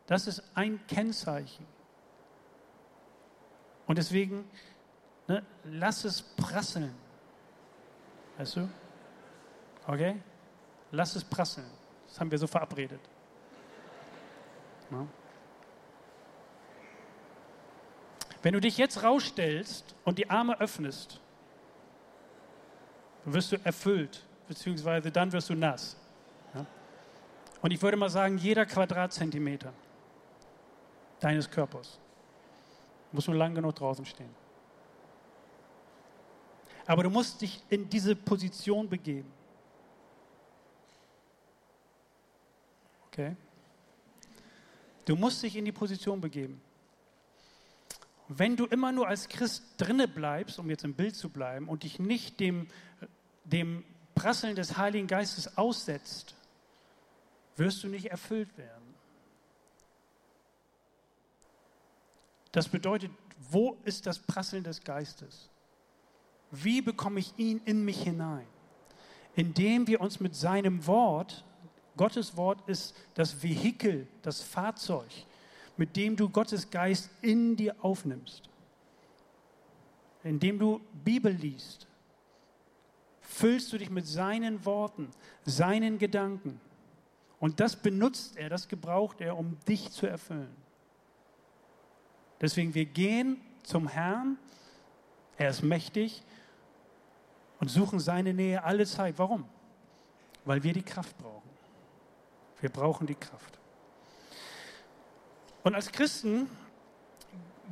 Das 0.07 0.27
ist 0.27 0.43
ein 0.55 0.79
Kennzeichen. 0.87 1.65
Und 3.85 3.97
deswegen, 3.97 4.45
ne, 5.27 5.43
lass 5.63 6.05
es 6.05 6.21
prasseln. 6.21 6.93
Weißt 8.37 8.55
du? 8.55 8.69
Okay? 9.85 10.15
Lass 10.93 11.15
es 11.15 11.23
prasseln. 11.23 11.65
Das 12.07 12.19
haben 12.19 12.29
wir 12.29 12.37
so 12.37 12.45
verabredet. 12.45 12.99
Ja. 14.91 15.07
Wenn 18.43 18.53
du 18.53 18.61
dich 18.61 18.77
jetzt 18.77 19.01
rausstellst 19.01 19.95
und 20.05 20.19
die 20.19 20.29
Arme 20.29 20.59
öffnest, 20.59 21.19
wirst 23.25 23.51
du 23.51 23.57
erfüllt, 23.63 24.23
beziehungsweise 24.47 25.11
dann 25.11 25.31
wirst 25.31 25.49
du 25.49 25.55
nass. 25.55 25.97
Ja? 26.53 26.63
Und 27.63 27.71
ich 27.71 27.81
würde 27.81 27.97
mal 27.97 28.09
sagen, 28.09 28.37
jeder 28.37 28.67
Quadratzentimeter 28.67 29.73
deines 31.19 31.49
Körpers 31.49 31.97
muss 33.11 33.25
nur 33.25 33.35
lang 33.35 33.55
genug 33.55 33.73
draußen 33.75 34.05
stehen. 34.05 34.35
Aber 36.85 37.01
du 37.01 37.09
musst 37.09 37.41
dich 37.41 37.63
in 37.69 37.89
diese 37.89 38.15
Position 38.15 38.87
begeben. 38.87 39.31
Okay? 43.13 43.35
Du 45.05 45.15
musst 45.15 45.43
dich 45.43 45.55
in 45.55 45.65
die 45.65 45.71
Position 45.71 46.19
begeben. 46.19 46.59
Wenn 48.27 48.55
du 48.55 48.65
immer 48.65 48.91
nur 48.91 49.07
als 49.07 49.29
Christ 49.29 49.63
drinne 49.77 50.07
bleibst, 50.07 50.57
um 50.57 50.67
jetzt 50.69 50.83
im 50.83 50.95
Bild 50.95 51.15
zu 51.15 51.29
bleiben, 51.29 51.69
und 51.69 51.83
dich 51.83 51.99
nicht 51.99 52.39
dem, 52.39 52.67
dem 53.43 53.83
Prasseln 54.15 54.55
des 54.55 54.77
Heiligen 54.77 55.05
Geistes 55.05 55.57
aussetzt, 55.57 56.35
wirst 57.55 57.83
du 57.83 57.87
nicht 57.87 58.07
erfüllt 58.07 58.57
werden. 58.57 58.95
Das 62.51 62.67
bedeutet, 62.67 63.11
wo 63.51 63.77
ist 63.83 64.07
das 64.07 64.17
Prasseln 64.17 64.63
des 64.63 64.83
Geistes? 64.83 65.49
Wie 66.49 66.81
bekomme 66.81 67.19
ich 67.19 67.37
ihn 67.37 67.61
in 67.65 67.85
mich 67.85 68.01
hinein? 68.01 68.47
Indem 69.35 69.85
wir 69.85 70.01
uns 70.01 70.19
mit 70.19 70.35
seinem 70.35 70.87
Wort, 70.87 71.43
Gottes 71.95 72.35
Wort 72.35 72.67
ist 72.67 72.95
das 73.13 73.41
Vehikel, 73.41 74.07
das 74.21 74.41
Fahrzeug, 74.41 75.09
mit 75.77 75.95
dem 75.95 76.15
du 76.15 76.29
Gottes 76.29 76.69
Geist 76.69 77.09
in 77.21 77.55
dir 77.55 77.75
aufnimmst. 77.81 78.49
Indem 80.23 80.57
du 80.57 80.81
Bibel 81.03 81.31
liest, 81.31 81.87
füllst 83.21 83.73
du 83.73 83.77
dich 83.77 83.89
mit 83.89 84.07
seinen 84.07 84.65
Worten, 84.65 85.09
seinen 85.45 85.97
Gedanken. 85.97 86.59
Und 87.39 87.59
das 87.59 87.75
benutzt 87.75 88.37
er, 88.37 88.49
das 88.49 88.67
gebraucht 88.67 89.21
er, 89.21 89.37
um 89.37 89.57
dich 89.67 89.91
zu 89.91 90.07
erfüllen. 90.07 90.55
Deswegen, 92.39 92.73
wir 92.73 92.85
gehen 92.85 93.41
zum 93.63 93.87
Herrn, 93.87 94.37
er 95.37 95.49
ist 95.49 95.63
mächtig 95.63 96.23
und 97.59 97.69
suchen 97.69 97.99
seine 97.99 98.33
Nähe 98.33 98.63
alle 98.63 98.85
Zeit. 98.85 99.17
Warum? 99.17 99.45
Weil 100.45 100.63
wir 100.63 100.73
die 100.73 100.83
Kraft 100.83 101.17
brauchen. 101.17 101.52
Wir 102.63 102.69
brauchen 102.69 103.05
die 103.05 103.15
Kraft. 103.15 103.59
Und 105.63 105.75
als 105.75 105.91
Christen 105.91 106.49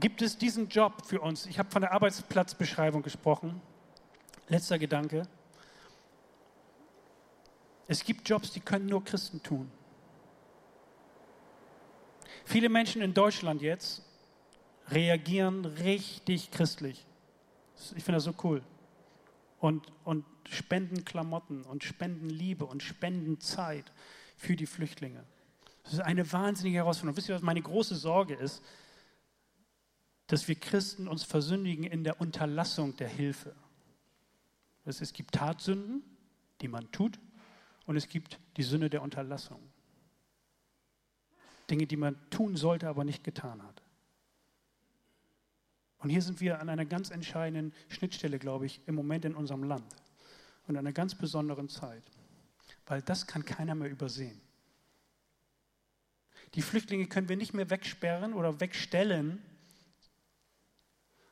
gibt 0.01 0.21
es 0.21 0.37
diesen 0.37 0.67
Job 0.67 1.05
für 1.05 1.21
uns. 1.21 1.45
Ich 1.45 1.57
habe 1.59 1.71
von 1.71 1.81
der 1.81 1.93
Arbeitsplatzbeschreibung 1.93 3.01
gesprochen. 3.01 3.61
Letzter 4.49 4.77
Gedanke. 4.77 5.29
Es 7.87 8.03
gibt 8.03 8.27
Jobs, 8.27 8.51
die 8.51 8.59
können 8.59 8.87
nur 8.87 9.01
Christen 9.01 9.41
tun. 9.41 9.71
Viele 12.43 12.67
Menschen 12.67 13.01
in 13.01 13.13
Deutschland 13.13 13.61
jetzt 13.61 14.03
reagieren 14.89 15.63
richtig 15.63 16.51
christlich. 16.51 17.05
Ich 17.95 18.03
finde 18.03 18.17
das 18.17 18.25
so 18.25 18.33
cool. 18.43 18.61
Und, 19.61 19.87
und 20.03 20.25
spenden 20.49 21.05
Klamotten 21.05 21.63
und 21.63 21.85
spenden 21.85 22.29
Liebe 22.29 22.65
und 22.65 22.83
spenden 22.83 23.39
Zeit 23.39 23.93
für 24.41 24.55
die 24.55 24.65
Flüchtlinge. 24.65 25.23
Das 25.83 25.93
ist 25.93 25.99
eine 25.99 26.31
wahnsinnige 26.31 26.77
Herausforderung. 26.77 27.15
Wisst 27.15 27.29
ihr, 27.29 27.35
was 27.35 27.43
meine 27.43 27.61
große 27.61 27.95
Sorge 27.95 28.33
ist? 28.33 28.63
Dass 30.25 30.47
wir 30.47 30.55
Christen 30.55 31.07
uns 31.07 31.23
versündigen 31.23 31.83
in 31.83 32.03
der 32.03 32.19
Unterlassung 32.19 32.97
der 32.97 33.07
Hilfe. 33.07 33.55
Es 34.83 35.13
gibt 35.13 35.35
Tatsünden, 35.35 36.01
die 36.61 36.67
man 36.67 36.91
tut, 36.91 37.19
und 37.85 37.97
es 37.97 38.07
gibt 38.07 38.39
die 38.57 38.63
Sünde 38.63 38.89
der 38.89 39.03
Unterlassung. 39.03 39.59
Dinge, 41.69 41.85
die 41.85 41.97
man 41.97 42.17
tun 42.31 42.55
sollte, 42.55 42.87
aber 42.87 43.03
nicht 43.03 43.23
getan 43.23 43.61
hat. 43.61 43.83
Und 45.99 46.09
hier 46.09 46.21
sind 46.23 46.41
wir 46.41 46.59
an 46.59 46.69
einer 46.69 46.85
ganz 46.85 47.11
entscheidenden 47.11 47.73
Schnittstelle, 47.89 48.39
glaube 48.39 48.65
ich, 48.65 48.81
im 48.87 48.95
Moment 48.95 49.23
in 49.25 49.35
unserem 49.35 49.63
Land 49.63 49.95
und 50.67 50.77
einer 50.77 50.93
ganz 50.93 51.13
besonderen 51.13 51.69
Zeit, 51.69 52.03
weil 52.91 53.01
das 53.01 53.25
kann 53.25 53.45
keiner 53.45 53.73
mehr 53.73 53.89
übersehen. 53.89 54.41
Die 56.55 56.61
Flüchtlinge 56.61 57.07
können 57.07 57.29
wir 57.29 57.37
nicht 57.37 57.53
mehr 57.53 57.69
wegsperren 57.69 58.33
oder 58.33 58.59
wegstellen, 58.59 59.41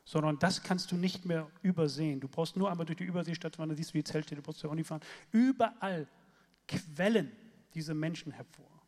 sondern 0.06 0.38
das 0.38 0.62
kannst 0.62 0.90
du 0.90 0.96
nicht 0.96 1.26
mehr 1.26 1.50
übersehen. 1.60 2.18
Du 2.18 2.28
brauchst 2.28 2.56
nur 2.56 2.70
einmal 2.70 2.86
durch 2.86 2.96
die 2.96 3.04
Überseestadt 3.04 3.56
fahren, 3.56 3.68
dann 3.68 3.76
siehst 3.76 3.90
du 3.92 3.98
die 3.98 4.04
Zelte, 4.04 4.34
du 4.34 4.40
brauchst 4.40 4.62
ja 4.62 4.70
auch 4.70 4.74
nicht 4.74 4.86
fahren. 4.86 5.02
Überall 5.32 6.08
quellen 6.66 7.30
diese 7.74 7.92
Menschen 7.92 8.32
hervor. 8.32 8.80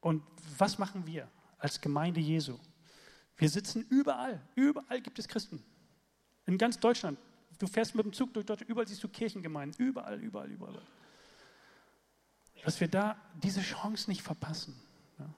Und 0.00 0.24
was 0.58 0.78
machen 0.78 1.06
wir 1.06 1.30
als 1.58 1.80
Gemeinde 1.80 2.18
Jesu. 2.18 2.58
Wir 3.36 3.48
sitzen 3.48 3.86
überall, 3.88 4.44
überall 4.56 5.00
gibt 5.00 5.20
es 5.20 5.28
Christen. 5.28 5.62
In 6.44 6.58
ganz 6.58 6.80
Deutschland. 6.80 7.20
Du 7.64 7.70
fährst 7.70 7.94
mit 7.94 8.04
dem 8.04 8.12
Zug 8.12 8.34
durch 8.34 8.44
Deutschland, 8.44 8.68
überall 8.68 8.86
siehst 8.86 9.02
du 9.02 9.08
Kirchengemeinden, 9.08 9.86
überall, 9.86 10.20
überall, 10.20 10.50
überall. 10.50 10.82
Dass 12.62 12.78
wir 12.78 12.88
da 12.88 13.16
diese 13.42 13.62
Chance 13.62 14.10
nicht 14.10 14.20
verpassen. 14.20 14.78
Ja. 15.18 15.32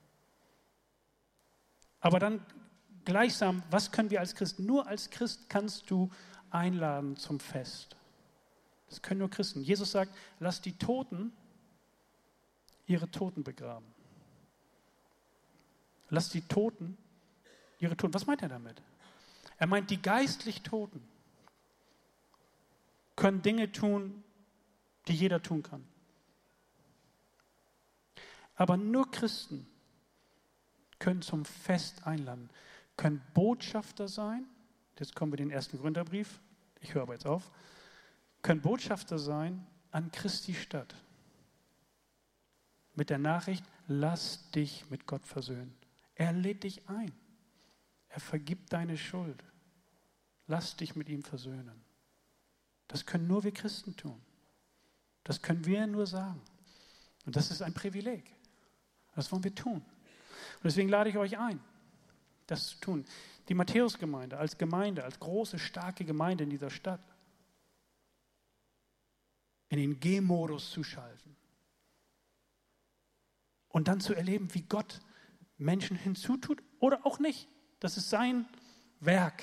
Aber 2.01 2.19
dann 2.19 2.45
gleichsam, 3.05 3.63
was 3.71 3.93
können 3.93 4.11
wir 4.11 4.19
als 4.19 4.35
Christen? 4.35 4.67
Nur 4.67 4.89
als 4.89 5.11
Christ 5.11 5.49
kannst 5.49 5.89
du 5.89 6.11
einladen 6.51 7.17
zum 7.17 7.39
Fest. 7.39 7.95
Das 8.89 9.03
können 9.03 9.21
nur 9.21 9.31
Christen. 9.31 9.63
Jesus 9.63 9.93
sagt, 9.93 10.13
lass 10.41 10.61
die 10.61 10.77
Toten 10.77 11.33
ihre 12.89 13.09
Toten 13.09 13.45
begraben. 13.45 13.87
Lass 16.09 16.31
die 16.31 16.43
Toten 16.43 16.99
ihre 17.79 17.97
Toten. 17.97 18.15
Was 18.15 18.27
meint 18.27 18.43
er 18.43 18.49
damit? 18.49 18.83
Er 19.59 19.69
meint, 19.69 19.91
die 19.91 20.03
geistlich 20.03 20.63
Toten 20.63 21.07
können 23.17 23.43
Dinge 23.43 23.73
tun, 23.73 24.23
die 25.09 25.15
jeder 25.15 25.43
tun 25.43 25.63
kann. 25.63 25.87
Aber 28.55 28.77
nur 28.77 29.11
Christen 29.11 29.67
können 30.99 31.23
zum 31.23 31.45
Fest 31.45 32.07
einladen, 32.07 32.51
können 32.97 33.23
Botschafter 33.35 34.09
sein. 34.09 34.47
Jetzt 34.99 35.15
kommen 35.15 35.33
wir 35.33 35.37
den 35.37 35.51
ersten 35.51 35.79
Gründerbrief. 35.79 36.41
Ich 36.81 36.95
höre 36.95 37.03
aber 37.03 37.13
jetzt 37.13 37.27
auf. 37.27 37.51
Können 38.43 38.63
Botschafter 38.63 39.19
sein 39.19 39.67
an 39.91 40.11
Christi 40.11 40.55
Stadt. 40.55 40.95
Mit 42.95 43.11
der 43.11 43.19
Nachricht, 43.19 43.65
lass 43.89 44.51
dich 44.53 44.89
mit 44.89 45.07
Gott 45.07 45.27
versöhnen. 45.27 45.75
Er 46.15 46.33
lädt 46.33 46.65
dich 46.65 46.89
ein. 46.89 47.13
Er 48.09 48.21
vergibt 48.21 48.73
deine 48.73 48.97
Schuld. 48.97 49.45
Lass 50.47 50.77
dich 50.77 50.97
mit 50.97 51.11
ihm 51.11 51.23
versöhnen. 51.23 51.86
Das 52.89 53.05
können 53.05 53.27
nur 53.27 53.45
wir 53.45 53.53
Christen 53.53 53.97
tun. 53.97 54.21
Das 55.25 55.43
können 55.43 55.65
wir 55.65 55.87
nur 55.87 56.07
sagen. 56.07 56.41
Und 57.25 57.35
das 57.35 57.51
ist 57.51 57.63
ein 57.63 57.75
Privileg. 57.75 58.33
Das 59.15 59.33
wollen 59.33 59.43
wir 59.43 59.55
tun. 59.55 59.77
Und 59.77 60.65
deswegen 60.65 60.89
lade 60.89 61.11
ich 61.11 61.17
euch 61.17 61.39
ein, 61.39 61.61
das 62.47 62.69
zu 62.69 62.79
tun. 62.79 63.05
Die 63.49 63.55
Matthäusgemeinde 63.55 64.39
als 64.39 64.59
Gemeinde, 64.59 65.05
als 65.05 65.19
große, 65.19 65.59
starke 65.59 66.05
Gemeinde 66.05 66.45
in 66.45 66.51
dieser 66.51 66.71
Stadt, 66.71 67.01
in 69.69 69.79
den 69.79 69.99
G-Modus 69.99 70.71
zu 70.71 70.85
schalten. 70.85 71.37
Und 73.69 73.89
dann 73.89 74.01
zu 74.01 74.15
erleben, 74.15 74.55
wie 74.55 74.63
Gott 74.63 75.01
Menschen 75.59 75.97
hinzutut 75.97 76.63
oder 76.79 77.05
auch 77.05 77.19
nicht. 77.19 77.49
Das 77.81 77.97
ist 77.97 78.11
sein 78.11 78.47
Werk. 79.01 79.43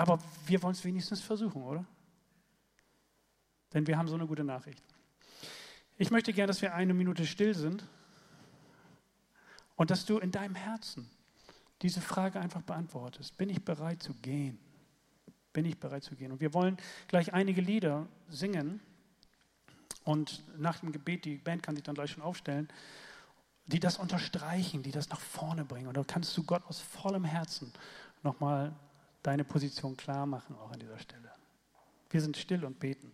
Aber 0.00 0.18
wir 0.46 0.62
wollen 0.62 0.72
es 0.72 0.82
wenigstens 0.82 1.20
versuchen, 1.20 1.62
oder? 1.62 1.84
Denn 3.74 3.86
wir 3.86 3.98
haben 3.98 4.08
so 4.08 4.14
eine 4.14 4.26
gute 4.26 4.42
Nachricht. 4.42 4.82
Ich 5.98 6.10
möchte 6.10 6.32
gerne, 6.32 6.46
dass 6.46 6.62
wir 6.62 6.74
eine 6.74 6.94
Minute 6.94 7.26
still 7.26 7.54
sind 7.54 7.84
und 9.76 9.90
dass 9.90 10.06
du 10.06 10.16
in 10.16 10.30
deinem 10.30 10.54
Herzen 10.54 11.06
diese 11.82 12.00
Frage 12.00 12.40
einfach 12.40 12.62
beantwortest. 12.62 13.36
Bin 13.36 13.50
ich 13.50 13.62
bereit 13.62 14.02
zu 14.02 14.14
gehen? 14.14 14.58
Bin 15.52 15.66
ich 15.66 15.78
bereit 15.78 16.02
zu 16.02 16.16
gehen? 16.16 16.32
Und 16.32 16.40
wir 16.40 16.54
wollen 16.54 16.78
gleich 17.08 17.34
einige 17.34 17.60
Lieder 17.60 18.08
singen. 18.30 18.80
Und 20.04 20.42
nach 20.58 20.78
dem 20.78 20.92
Gebet, 20.92 21.26
die 21.26 21.36
Band 21.36 21.62
kann 21.62 21.76
sich 21.76 21.84
dann 21.84 21.94
gleich 21.94 22.12
schon 22.12 22.22
aufstellen 22.22 22.72
die 23.66 23.78
das 23.78 23.98
unterstreichen, 23.98 24.82
die 24.82 24.90
das 24.90 25.10
nach 25.10 25.20
vorne 25.20 25.64
bringen. 25.64 25.86
Und 25.86 25.96
dann 25.96 26.04
kannst 26.04 26.36
du 26.36 26.42
Gott 26.42 26.64
aus 26.66 26.80
vollem 26.80 27.22
Herzen 27.22 27.72
nochmal 28.24 28.74
deine 29.22 29.44
Position 29.44 29.96
klar 29.96 30.26
machen, 30.26 30.56
auch 30.56 30.70
an 30.72 30.80
dieser 30.80 30.98
Stelle. 30.98 31.30
Wir 32.10 32.20
sind 32.20 32.36
still 32.36 32.64
und 32.64 32.78
beten. 32.78 33.12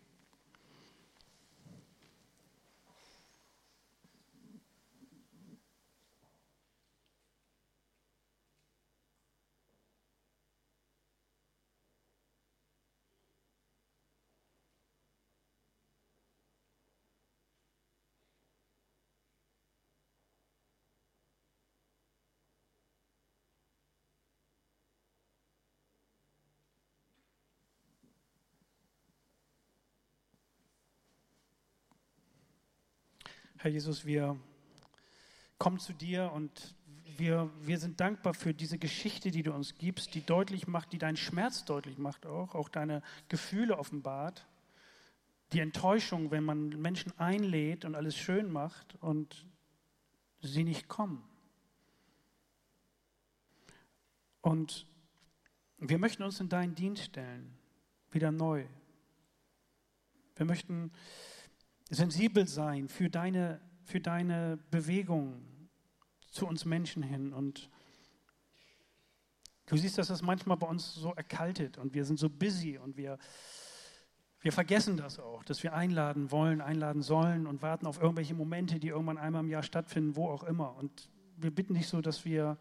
Herr 33.59 33.71
Jesus, 33.71 34.05
wir 34.05 34.39
kommen 35.57 35.79
zu 35.79 35.95
dir 35.95 36.31
und 36.33 36.75
wir, 37.17 37.51
wir 37.63 37.79
sind 37.79 37.99
dankbar 38.01 38.35
für 38.35 38.53
diese 38.53 38.77
Geschichte, 38.77 39.31
die 39.31 39.43
du 39.43 39.55
uns 39.55 39.77
gibst, 39.77 40.15
die 40.15 40.21
deutlich 40.21 40.67
macht, 40.67 40.93
die 40.93 40.99
deinen 40.99 41.17
Schmerz 41.17 41.65
deutlich 41.65 41.97
macht 41.97 42.27
auch, 42.27 42.55
auch 42.55 42.69
deine 42.69 43.03
Gefühle 43.31 43.79
offenbart. 43.79 44.47
Die 45.53 45.61
Enttäuschung, 45.61 46.31
wenn 46.31 46.45
man 46.45 46.69
Menschen 46.69 47.19
einlädt 47.19 47.87
und 47.87 47.95
alles 47.95 48.15
schön 48.15 48.53
macht 48.53 48.97
und 49.01 49.47
sie 50.43 50.65
nicht 50.65 50.87
kommen. 50.87 51.23
Und 54.43 54.87
wir 55.79 55.99
möchten 55.99 56.25
uns 56.25 56.41
in 56.41 56.51
deinen 56.51 56.75
Dienst 56.75 57.05
stellen, 57.05 57.57
wieder 58.11 58.33
neu. 58.33 58.67
Wir 60.35 60.45
möchten 60.45 60.93
sensibel 61.91 62.47
sein 62.47 62.89
für 62.89 63.09
deine, 63.09 63.61
für 63.85 64.01
deine 64.01 64.59
Bewegung 64.71 65.41
zu 66.31 66.47
uns 66.47 66.65
Menschen 66.65 67.03
hin. 67.03 67.33
Und 67.33 67.71
du 69.67 69.77
siehst, 69.77 69.99
dass 69.99 70.09
das 70.09 70.23
manchmal 70.23 70.57
bei 70.57 70.67
uns 70.67 70.95
so 70.95 71.13
erkaltet 71.15 71.79
und 71.79 71.95
wir 71.95 72.05
sind 72.05 72.19
so 72.19 72.29
busy 72.29 72.79
und 72.79 72.97
wir, 72.97 73.19
wir 74.41 74.53
vergessen 74.53 74.97
das 74.97 75.19
auch, 75.19 75.45
dass 75.45 75.63
wir 75.63 75.75
einladen 75.75 76.31
wollen, 76.31 76.61
einladen 76.61 77.03
sollen 77.03 77.47
und 77.47 77.63
warten 77.63 77.87
auf 77.87 78.01
irgendwelche 78.01 78.35
Momente, 78.35 78.79
die 78.79 78.89
irgendwann 78.89 79.19
einmal 79.19 79.43
im 79.43 79.51
Jahr 79.51 79.63
stattfinden, 79.63 80.17
wo 80.17 80.29
auch 80.29 80.45
immer. 80.45 80.77
Und 80.77 81.09
wir 81.37 81.55
bitten 81.55 81.75
dich 81.75 81.89
so, 81.89 82.01
dass 82.01 82.25
wir, 82.25 82.59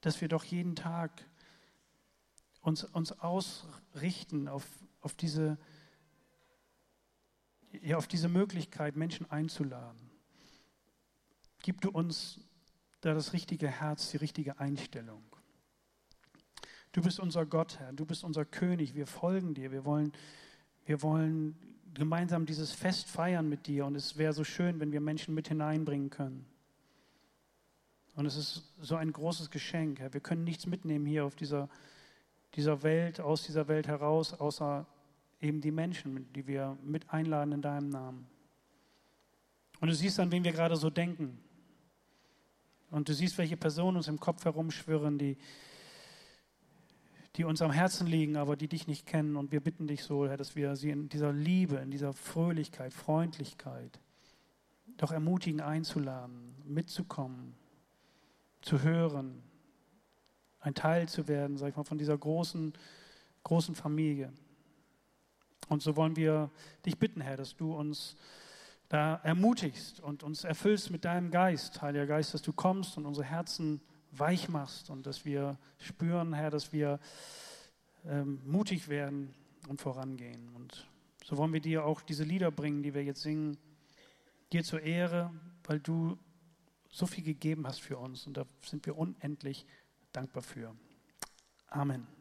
dass 0.00 0.20
wir 0.20 0.28
doch 0.28 0.44
jeden 0.44 0.76
Tag 0.76 1.10
uns, 2.60 2.84
uns 2.84 3.12
ausrichten 3.12 4.48
auf, 4.48 4.66
auf 5.00 5.14
diese 5.14 5.58
ja, 7.82 7.96
auf 7.96 8.06
diese 8.06 8.28
Möglichkeit, 8.28 8.96
Menschen 8.96 9.30
einzuladen. 9.30 10.10
Gib 11.62 11.80
du 11.80 11.90
uns 11.90 12.40
da 13.00 13.14
das 13.14 13.32
richtige 13.32 13.68
Herz, 13.68 14.10
die 14.10 14.16
richtige 14.16 14.58
Einstellung. 14.58 15.22
Du 16.92 17.02
bist 17.02 17.20
unser 17.20 17.46
Gott, 17.46 17.78
Herr, 17.78 17.92
du 17.92 18.04
bist 18.04 18.24
unser 18.24 18.44
König, 18.44 18.94
wir 18.94 19.06
folgen 19.06 19.54
dir, 19.54 19.70
wir 19.70 19.84
wollen, 19.84 20.12
wir 20.86 21.02
wollen 21.02 21.56
gemeinsam 21.94 22.46
dieses 22.46 22.72
Fest 22.72 23.08
feiern 23.08 23.48
mit 23.48 23.66
dir 23.66 23.86
und 23.86 23.94
es 23.94 24.16
wäre 24.16 24.32
so 24.32 24.44
schön, 24.44 24.80
wenn 24.80 24.92
wir 24.92 25.00
Menschen 25.00 25.34
mit 25.34 25.48
hineinbringen 25.48 26.10
können. 26.10 26.46
Und 28.16 28.26
es 28.26 28.36
ist 28.36 28.74
so 28.80 28.96
ein 28.96 29.12
großes 29.12 29.50
Geschenk, 29.50 30.00
Herr. 30.00 30.12
Wir 30.12 30.20
können 30.20 30.44
nichts 30.44 30.66
mitnehmen 30.66 31.06
hier 31.06 31.24
auf 31.24 31.36
dieser, 31.36 31.68
dieser 32.54 32.82
Welt, 32.82 33.20
aus 33.20 33.44
dieser 33.44 33.68
Welt 33.68 33.86
heraus, 33.86 34.34
außer 34.34 34.86
eben 35.40 35.60
die 35.60 35.70
Menschen, 35.70 36.32
die 36.32 36.46
wir 36.46 36.76
mit 36.82 37.10
einladen 37.10 37.52
in 37.52 37.62
deinem 37.62 37.88
Namen. 37.88 38.26
Und 39.80 39.88
du 39.88 39.94
siehst, 39.94 40.20
an 40.20 40.30
wen 40.30 40.44
wir 40.44 40.52
gerade 40.52 40.76
so 40.76 40.90
denken. 40.90 41.38
Und 42.90 43.08
du 43.08 43.14
siehst, 43.14 43.38
welche 43.38 43.56
Personen 43.56 43.96
uns 43.96 44.08
im 44.08 44.20
Kopf 44.20 44.44
herumschwirren, 44.44 45.18
die, 45.18 45.38
die 47.36 47.44
uns 47.44 47.62
am 47.62 47.70
Herzen 47.70 48.06
liegen, 48.06 48.36
aber 48.36 48.56
die 48.56 48.68
dich 48.68 48.86
nicht 48.86 49.06
kennen. 49.06 49.36
Und 49.36 49.52
wir 49.52 49.60
bitten 49.60 49.86
dich 49.86 50.02
so, 50.02 50.28
Herr, 50.28 50.36
dass 50.36 50.56
wir 50.56 50.76
sie 50.76 50.90
in 50.90 51.08
dieser 51.08 51.32
Liebe, 51.32 51.76
in 51.76 51.90
dieser 51.90 52.12
Fröhlichkeit, 52.12 52.92
Freundlichkeit 52.92 54.00
doch 54.98 55.12
ermutigen, 55.12 55.62
einzuladen, 55.62 56.54
mitzukommen, 56.66 57.54
zu 58.60 58.82
hören, 58.82 59.42
ein 60.60 60.74
Teil 60.74 61.08
zu 61.08 61.26
werden, 61.26 61.56
sag 61.56 61.70
ich 61.70 61.76
mal, 61.76 61.84
von 61.84 61.96
dieser 61.96 62.18
großen, 62.18 62.74
großen 63.44 63.74
Familie. 63.74 64.30
Und 65.70 65.82
so 65.82 65.94
wollen 65.94 66.16
wir 66.16 66.50
dich 66.84 66.98
bitten, 66.98 67.20
Herr, 67.20 67.36
dass 67.36 67.56
du 67.56 67.72
uns 67.72 68.16
da 68.88 69.14
ermutigst 69.22 70.00
und 70.00 70.24
uns 70.24 70.42
erfüllst 70.42 70.90
mit 70.90 71.04
deinem 71.04 71.30
Geist, 71.30 71.80
Heiliger 71.80 72.06
Geist, 72.06 72.34
dass 72.34 72.42
du 72.42 72.52
kommst 72.52 72.98
und 72.98 73.06
unsere 73.06 73.24
Herzen 73.24 73.80
weich 74.10 74.48
machst 74.48 74.90
und 74.90 75.06
dass 75.06 75.24
wir 75.24 75.58
spüren, 75.78 76.32
Herr, 76.32 76.50
dass 76.50 76.72
wir 76.72 76.98
ähm, 78.04 78.40
mutig 78.44 78.88
werden 78.88 79.32
und 79.68 79.80
vorangehen. 79.80 80.48
Und 80.56 80.88
so 81.24 81.36
wollen 81.36 81.52
wir 81.52 81.60
dir 81.60 81.84
auch 81.84 82.00
diese 82.00 82.24
Lieder 82.24 82.50
bringen, 82.50 82.82
die 82.82 82.92
wir 82.92 83.04
jetzt 83.04 83.22
singen, 83.22 83.56
dir 84.52 84.64
zur 84.64 84.82
Ehre, 84.82 85.32
weil 85.62 85.78
du 85.78 86.18
so 86.88 87.06
viel 87.06 87.22
gegeben 87.22 87.64
hast 87.64 87.80
für 87.80 87.96
uns 87.96 88.26
und 88.26 88.36
da 88.36 88.44
sind 88.66 88.84
wir 88.86 88.98
unendlich 88.98 89.64
dankbar 90.12 90.42
für. 90.42 90.74
Amen. 91.68 92.19